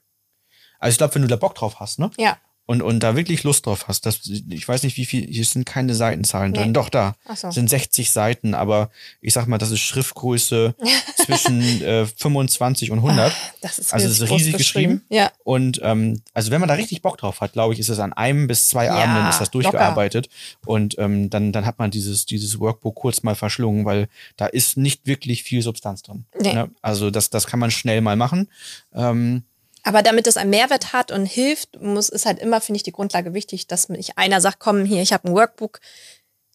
Also 0.79 0.93
ich 0.93 0.97
glaube, 0.97 1.13
wenn 1.13 1.21
du 1.21 1.27
da 1.27 1.35
Bock 1.35 1.53
drauf 1.53 1.79
hast, 1.79 1.99
ne? 1.99 2.09
Ja. 2.17 2.39
Und, 2.67 2.81
und 2.81 2.99
da 3.01 3.15
wirklich 3.15 3.43
Lust 3.43 3.65
drauf 3.65 3.87
hast, 3.87 4.05
das, 4.05 4.21
ich 4.49 4.67
weiß 4.67 4.83
nicht, 4.83 4.97
wie 4.97 5.05
viel, 5.05 5.27
hier 5.27 5.45
sind 5.45 5.65
keine 5.65 5.93
Seitenzahlen 5.93 6.51
Nee. 6.51 6.57
drin. 6.59 6.73
Doch, 6.73 6.89
da 6.89 7.15
Ach 7.27 7.37
so. 7.37 7.51
sind 7.51 7.69
60 7.69 8.09
Seiten, 8.11 8.53
aber 8.55 8.89
ich 9.21 9.33
sag 9.33 9.47
mal, 9.47 9.57
das 9.59 9.71
ist 9.71 9.81
Schriftgröße 9.81 10.73
zwischen 11.25 11.61
äh, 11.83 12.05
25 12.05 12.91
und 12.91 12.99
100. 12.99 13.31
Das 13.61 13.77
ist 13.79 13.93
Also 13.93 14.07
es 14.07 14.19
ist 14.19 14.29
riesig 14.31 14.57
geschrieben. 14.57 15.03
Ja. 15.09 15.31
Und 15.43 15.79
ähm, 15.83 16.21
also 16.33 16.51
wenn 16.51 16.59
man 16.59 16.67
da 16.69 16.75
richtig 16.75 17.01
Bock 17.01 17.17
drauf 17.17 17.41
hat, 17.41 17.53
glaube 17.53 17.73
ich, 17.73 17.79
ist 17.79 17.89
es 17.89 17.99
an 17.99 18.13
einem 18.13 18.47
bis 18.47 18.67
zwei 18.67 18.85
Ja, 18.85 18.95
Abenden 18.95 19.29
ist 19.29 19.39
das 19.39 19.47
locker. 19.53 19.69
durchgearbeitet. 19.69 20.29
Und 20.65 20.97
ähm, 20.97 21.29
dann, 21.29 21.51
dann 21.51 21.65
hat 21.65 21.77
man 21.79 21.91
dieses, 21.91 22.25
dieses 22.25 22.59
Workbook 22.59 22.95
kurz 22.95 23.23
mal 23.23 23.35
verschlungen, 23.35 23.85
weil 23.85 24.07
da 24.37 24.47
ist 24.47 24.77
nicht 24.77 25.05
wirklich 25.05 25.43
viel 25.43 25.61
Substanz 25.61 26.01
drin. 26.03 26.25
Nee. 26.39 26.53
Ne? 26.53 26.69
Also 26.81 27.11
das, 27.11 27.29
das 27.29 27.47
kann 27.47 27.59
man 27.59 27.71
schnell 27.71 28.01
mal 28.01 28.15
machen. 28.15 28.49
Ähm, 28.93 29.43
Aber 29.87 30.01
damit 30.01 30.25
es 30.25 30.35
einen 30.35 30.49
Mehrwert 30.49 30.93
hat 30.93 31.11
und 31.11 31.25
hilft, 31.27 31.79
muss 31.79 32.09
ist 32.09 32.25
halt 32.25 32.39
immer, 32.39 32.59
finde 32.59 32.77
ich, 32.77 32.83
die 32.83 32.91
Grundlage 32.91 33.33
wichtig, 33.35 33.67
dass 33.67 33.87
nicht 33.87 34.17
einer 34.17 34.41
sagt, 34.41 34.59
komm 34.59 34.83
hier, 34.83 35.01
ich 35.03 35.13
habe 35.13 35.27
ein 35.29 35.33
Workbook, 35.35 35.79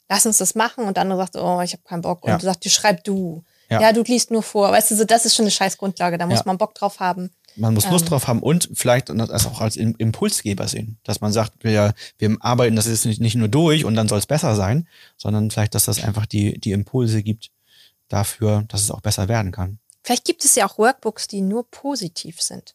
lass 0.08 0.26
uns 0.26 0.38
das 0.38 0.56
machen 0.56 0.84
und 0.84 0.96
der 0.96 1.02
andere 1.02 1.18
sagt, 1.20 1.36
oh, 1.36 1.60
ich 1.62 1.72
habe 1.72 1.82
keinen 1.84 2.02
Bock 2.02 2.26
Ja. 2.26 2.34
und 2.34 2.42
du 2.42 2.46
sagst, 2.46 2.64
du 2.64 2.68
schreib 2.68 3.04
du. 3.04 3.44
Ja. 3.70 3.80
Ja. 3.80 3.92
du 3.92 4.02
liest 4.02 4.32
nur 4.32 4.42
vor. 4.42 4.72
Weißt 4.72 4.90
du, 4.90 4.96
so, 4.96 5.04
das 5.04 5.24
ist 5.26 5.36
schon 5.36 5.44
eine 5.44 5.52
scheiß 5.52 5.78
Grundlage, 5.78 6.18
da 6.18 6.26
muss 6.26 6.40
Ja. 6.40 6.42
man 6.46 6.58
Bock 6.58 6.74
drauf 6.74 6.98
haben. 6.98 7.30
Man 7.54 7.72
muss 7.74 7.88
Lust 7.88 8.06
Ähm. 8.06 8.08
drauf 8.10 8.26
haben 8.26 8.42
und 8.42 8.68
vielleicht 8.74 9.10
das 9.10 9.46
auch 9.46 9.60
als 9.60 9.76
Im- 9.76 9.94
Impulsgeber 9.98 10.66
sehen, 10.66 10.98
dass 11.04 11.20
man 11.20 11.32
sagt, 11.32 11.52
wir, 11.62 11.94
wir 12.18 12.36
arbeiten 12.40 12.74
das 12.74 12.88
jetzt 12.88 13.06
nicht, 13.06 13.20
nicht 13.20 13.36
nur 13.36 13.46
durch 13.48 13.84
und 13.84 13.94
dann 13.94 14.08
soll 14.08 14.18
es 14.18 14.26
besser 14.26 14.56
sein, 14.56 14.88
sondern 15.16 15.52
vielleicht, 15.52 15.76
dass 15.76 15.84
das 15.84 16.02
einfach 16.02 16.26
die, 16.26 16.58
die 16.58 16.72
Impulse 16.72 17.22
gibt 17.22 17.50
dafür, 18.08 18.64
dass 18.68 18.82
es 18.82 18.90
auch 18.90 19.00
besser 19.00 19.28
werden 19.28 19.52
kann. 19.52 19.78
Vielleicht 20.02 20.24
gibt 20.24 20.44
es 20.44 20.54
ja 20.56 20.66
auch 20.68 20.78
Workbooks, 20.78 21.28
die 21.28 21.40
nur 21.40 21.68
positiv 21.70 22.40
sind. 22.40 22.74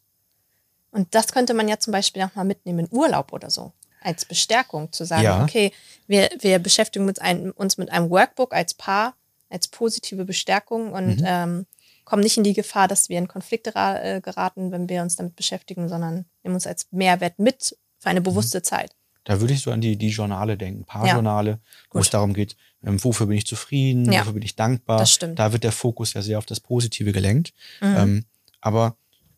Und 0.96 1.14
das 1.14 1.28
könnte 1.28 1.52
man 1.54 1.68
ja 1.68 1.78
zum 1.78 1.92
Beispiel 1.92 2.22
auch 2.22 2.34
mal 2.34 2.44
mitnehmen 2.44 2.86
in 2.86 2.88
Urlaub 2.90 3.32
oder 3.32 3.50
so. 3.50 3.72
Als 4.00 4.24
Bestärkung 4.24 4.92
zu 4.92 5.04
sagen, 5.04 5.22
Ja. 5.24 5.42
okay, 5.42 5.72
wir, 6.06 6.30
wir 6.40 6.58
beschäftigen 6.58 7.06
uns, 7.06 7.18
ein, 7.18 7.50
uns 7.50 7.76
mit 7.76 7.90
einem 7.92 8.08
Workbook 8.08 8.54
als 8.54 8.72
Paar, 8.74 9.14
als 9.50 9.68
positive 9.68 10.24
Bestärkung 10.24 10.92
und 10.92 11.16
Mhm. 11.20 11.24
ähm, 11.26 11.66
kommen 12.04 12.22
nicht 12.22 12.36
in 12.38 12.44
die 12.44 12.54
Gefahr, 12.54 12.88
dass 12.88 13.08
wir 13.08 13.18
in 13.18 13.28
Konflikte 13.28 13.72
äh, 13.74 14.20
geraten, 14.22 14.70
wenn 14.72 14.88
wir 14.88 15.02
uns 15.02 15.16
damit 15.16 15.36
beschäftigen, 15.36 15.88
sondern 15.88 16.24
nehmen 16.42 16.54
uns 16.54 16.66
als 16.66 16.86
Mehrwert 16.92 17.38
mit 17.38 17.76
für 17.98 18.08
Mhm. 18.08 18.10
eine 18.10 18.20
bewusste 18.22 18.62
Zeit. 18.62 18.92
Da 19.24 19.40
würde 19.40 19.52
ich 19.54 19.60
so 19.62 19.72
an 19.72 19.80
die, 19.80 19.96
die 19.96 20.10
Journale 20.10 20.56
denken, 20.56 20.80
Ja. 20.80 20.86
Paarjournale, 20.86 21.58
wo 21.90 21.98
Gut. 21.98 22.02
es 22.02 22.10
darum 22.10 22.32
geht, 22.32 22.56
ähm, 22.86 23.02
wofür 23.04 23.26
bin 23.26 23.36
ich 23.36 23.46
zufrieden, 23.46 24.10
Ja. 24.12 24.20
wofür 24.20 24.34
bin 24.34 24.42
ich 24.42 24.54
dankbar. 24.54 24.98
Das 25.00 25.10
stimmt. 25.10 25.38
Da 25.38 25.52
wird 25.52 25.64
der 25.64 25.72
Fokus 25.72 26.12
ja 26.14 26.22
sehr 26.22 26.38
auf 26.38 26.46
das 26.46 26.60
Positive 26.60 27.10
gelenkt. 27.12 27.52
Mhm. 27.80 27.96
Ähm, 27.96 28.24
aber 28.60 28.96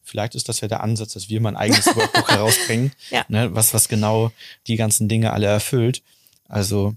vielleicht 0.08 0.34
ist 0.34 0.48
das 0.48 0.60
ja 0.60 0.68
der 0.68 0.82
Ansatz, 0.82 1.12
dass 1.14 1.28
wir 1.28 1.40
mal 1.40 1.50
ein 1.50 1.56
eigenes 1.56 1.86
Workbook 1.86 2.30
herausbringen, 2.30 2.92
Ja. 3.10 3.24
ne, 3.28 3.54
was, 3.54 3.74
was 3.74 3.88
genau 3.88 4.32
die 4.66 4.76
ganzen 4.76 5.08
Dinge 5.08 5.32
alle 5.32 5.46
erfüllt. 5.46 6.02
Also 6.48 6.94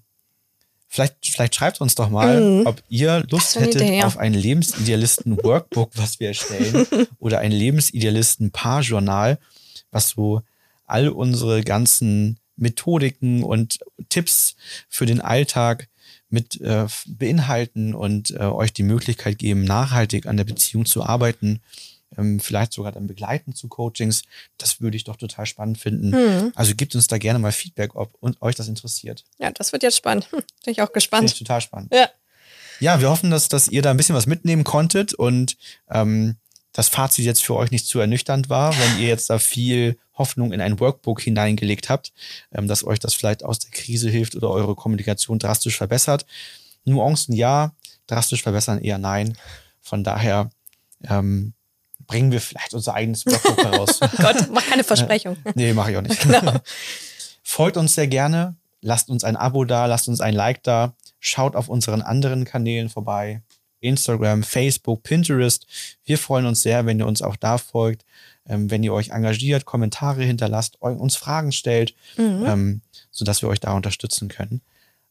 vielleicht, 0.87 1.15
vielleicht 1.25 1.55
schreibt 1.55 1.81
uns 1.81 1.95
doch 1.95 2.09
mal, 2.09 2.39
Mhm. 2.41 2.67
ob 2.67 2.81
ihr 2.89 3.23
Lust 3.29 3.55
hättet 3.59 3.81
Idee, 3.81 3.99
ja. 3.99 4.05
auf 4.07 4.17
ein 4.17 4.33
Lebensidealisten-Workbook, 4.33 5.91
was 5.95 6.19
wir 6.19 6.29
erstellen, 6.29 6.85
oder 7.19 7.39
ein 7.39 7.51
Lebensidealisten-Paarjournal, 7.51 9.37
was 9.91 10.09
so 10.09 10.41
all 10.85 11.09
unsere 11.09 11.63
ganzen 11.63 12.37
Methodiken 12.57 13.43
und 13.43 13.79
Tipps 14.09 14.55
für 14.89 15.05
den 15.05 15.21
Alltag 15.21 15.87
mit 16.29 16.61
äh, 16.61 16.85
beinhalten 17.07 17.93
und 17.93 18.31
äh, 18.31 18.39
euch 18.39 18.71
die 18.73 18.83
Möglichkeit 18.83 19.37
geben, 19.37 19.63
nachhaltig 19.63 20.27
an 20.27 20.37
der 20.37 20.43
Beziehung 20.45 20.85
zu 20.85 21.03
arbeiten, 21.03 21.59
vielleicht 22.39 22.73
sogar 22.73 22.91
dann 22.91 23.07
begleiten 23.07 23.55
zu 23.55 23.67
Coachings. 23.67 24.23
Das 24.57 24.81
würde 24.81 24.97
ich 24.97 25.05
doch 25.05 25.15
total 25.15 25.45
spannend 25.45 25.77
finden. 25.77 26.09
Mhm. 26.09 26.51
Also 26.55 26.75
gebt 26.75 26.93
uns 26.95 27.07
da 27.07 27.17
gerne 27.17 27.39
mal 27.39 27.51
Feedback, 27.51 27.95
ob 27.95 28.15
und 28.19 28.41
euch 28.41 28.55
das 28.55 28.67
interessiert. 28.67 29.23
Ja, 29.39 29.51
das 29.51 29.71
wird 29.71 29.83
jetzt 29.83 29.97
spannend. 29.97 30.29
Hm, 30.31 30.39
Bin 30.65 30.73
ich 30.73 30.81
auch 30.81 30.91
gespannt. 30.91 31.29
ich 31.29 31.37
total 31.37 31.61
spannend. 31.61 31.93
Ja. 31.93 32.09
Ja, 32.79 32.99
wir 32.99 33.09
hoffen, 33.09 33.29
dass, 33.29 33.47
dass 33.47 33.67
ihr 33.67 33.83
da 33.83 33.91
ein 33.91 33.97
bisschen 33.97 34.15
was 34.15 34.25
mitnehmen 34.25 34.63
konntet 34.63 35.13
und 35.13 35.55
ähm, 35.89 36.37
das 36.73 36.89
Fazit 36.89 37.25
jetzt 37.25 37.43
für 37.43 37.55
euch 37.55 37.69
nicht 37.69 37.85
zu 37.85 37.99
ernüchternd 37.99 38.49
war, 38.49 38.73
wenn 38.77 38.99
ihr 38.99 39.07
jetzt 39.07 39.29
da 39.29 39.39
viel 39.39 39.97
Hoffnung 40.15 40.51
in 40.51 40.61
ein 40.61 40.79
Workbook 40.79 41.21
hineingelegt 41.21 41.89
habt, 41.89 42.11
ähm, 42.51 42.67
dass 42.67 42.83
euch 42.83 42.99
das 42.99 43.13
vielleicht 43.13 43.43
aus 43.43 43.59
der 43.59 43.71
Krise 43.71 44.09
hilft 44.09 44.35
oder 44.35 44.49
eure 44.49 44.75
Kommunikation 44.75 45.39
drastisch 45.39 45.77
verbessert. 45.77 46.25
Nuancen 46.85 47.35
ja, 47.35 47.73
drastisch 48.07 48.41
verbessern 48.41 48.81
eher 48.81 48.97
nein. 48.97 49.37
Von 49.81 50.03
daher 50.03 50.49
ähm, 51.03 51.53
bringen 52.11 52.31
wir 52.33 52.41
vielleicht 52.41 52.73
unser 52.73 52.93
eigenes 52.93 53.25
Workbook 53.25 53.63
heraus. 53.63 53.99
Gott, 54.17 54.49
mach 54.51 54.65
keine 54.67 54.83
Versprechung. 54.83 55.37
Nee, 55.55 55.71
mache 55.73 55.91
ich 55.91 55.97
auch 55.97 56.01
nicht. 56.01 56.21
Genau. 56.27 56.55
Folgt 57.41 57.77
uns 57.77 57.95
sehr 57.95 58.07
gerne, 58.07 58.55
lasst 58.81 59.09
uns 59.09 59.23
ein 59.23 59.35
Abo 59.37 59.63
da, 59.65 59.85
lasst 59.85 60.07
uns 60.09 60.19
ein 60.21 60.33
Like 60.33 60.61
da, 60.63 60.93
schaut 61.19 61.55
auf 61.55 61.69
unseren 61.69 62.01
anderen 62.01 62.43
Kanälen 62.45 62.89
vorbei. 62.89 63.41
Instagram, 63.79 64.43
Facebook, 64.43 65.03
Pinterest. 65.03 65.65
Wir 66.03 66.17
freuen 66.17 66.45
uns 66.45 66.61
sehr, 66.61 66.85
wenn 66.85 66.99
ihr 66.99 67.07
uns 67.07 67.21
auch 67.21 67.35
da 67.35 67.57
folgt, 67.57 68.05
ähm, 68.47 68.69
wenn 68.69 68.83
ihr 68.83 68.93
euch 68.93 69.09
engagiert, 69.09 69.65
Kommentare 69.65 70.23
hinterlasst, 70.23 70.79
uns 70.81 71.15
Fragen 71.15 71.51
stellt, 71.51 71.95
Mhm. 72.17 72.45
ähm, 72.45 72.81
sodass 73.09 73.41
wir 73.41 73.49
euch 73.49 73.59
da 73.59 73.71
unterstützen 73.73 74.27
können. 74.27 74.61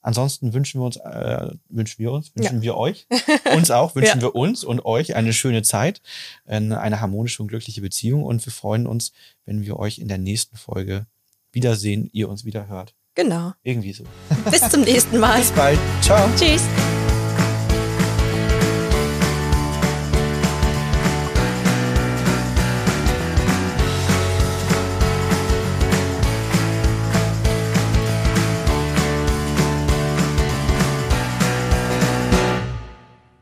Ansonsten 0.03 0.53
wünschen 0.55 0.81
wir 0.81 0.87
uns, 0.87 0.97
äh, 0.97 1.51
wünschen 1.69 1.99
wir 1.99 2.13
uns, 2.13 2.33
wünschen 2.35 2.63
wir 2.63 2.77
euch, 2.77 3.07
uns 3.55 3.71
auch, 3.71 3.95
wünschen 3.95 4.21
Ja. 4.21 4.23
wir 4.29 4.35
uns 4.35 4.65
und 4.65 4.85
euch 4.85 5.15
eine 5.15 5.33
schöne 5.33 5.63
Zeit, 5.63 6.01
eine 6.47 7.01
harmonische 7.01 7.43
und 7.43 7.49
glückliche 7.49 7.81
Beziehung 7.81 8.23
und 8.25 8.45
wir 8.45 8.53
freuen 8.53 8.87
uns, 8.87 9.13
wenn 9.45 9.63
wir 9.63 9.79
euch 9.79 9.99
in 9.99 10.09
der 10.09 10.19
nächsten 10.19 10.57
Folge 10.57 11.07
wiedersehen, 11.53 12.09
ihr 12.13 12.29
uns 12.29 12.45
wieder 12.45 12.69
hört. 12.69 12.95
Genau. 13.15 13.53
Irgendwie 13.63 13.93
so. 13.93 14.05
Bis 14.51 14.67
zum 14.69 14.83
nächsten 14.83 15.19
Mal. 15.19 15.39
Bis 15.41 15.51
bald. 15.53 15.79
Ciao. 16.01 16.29
Tschüss. 16.39 16.63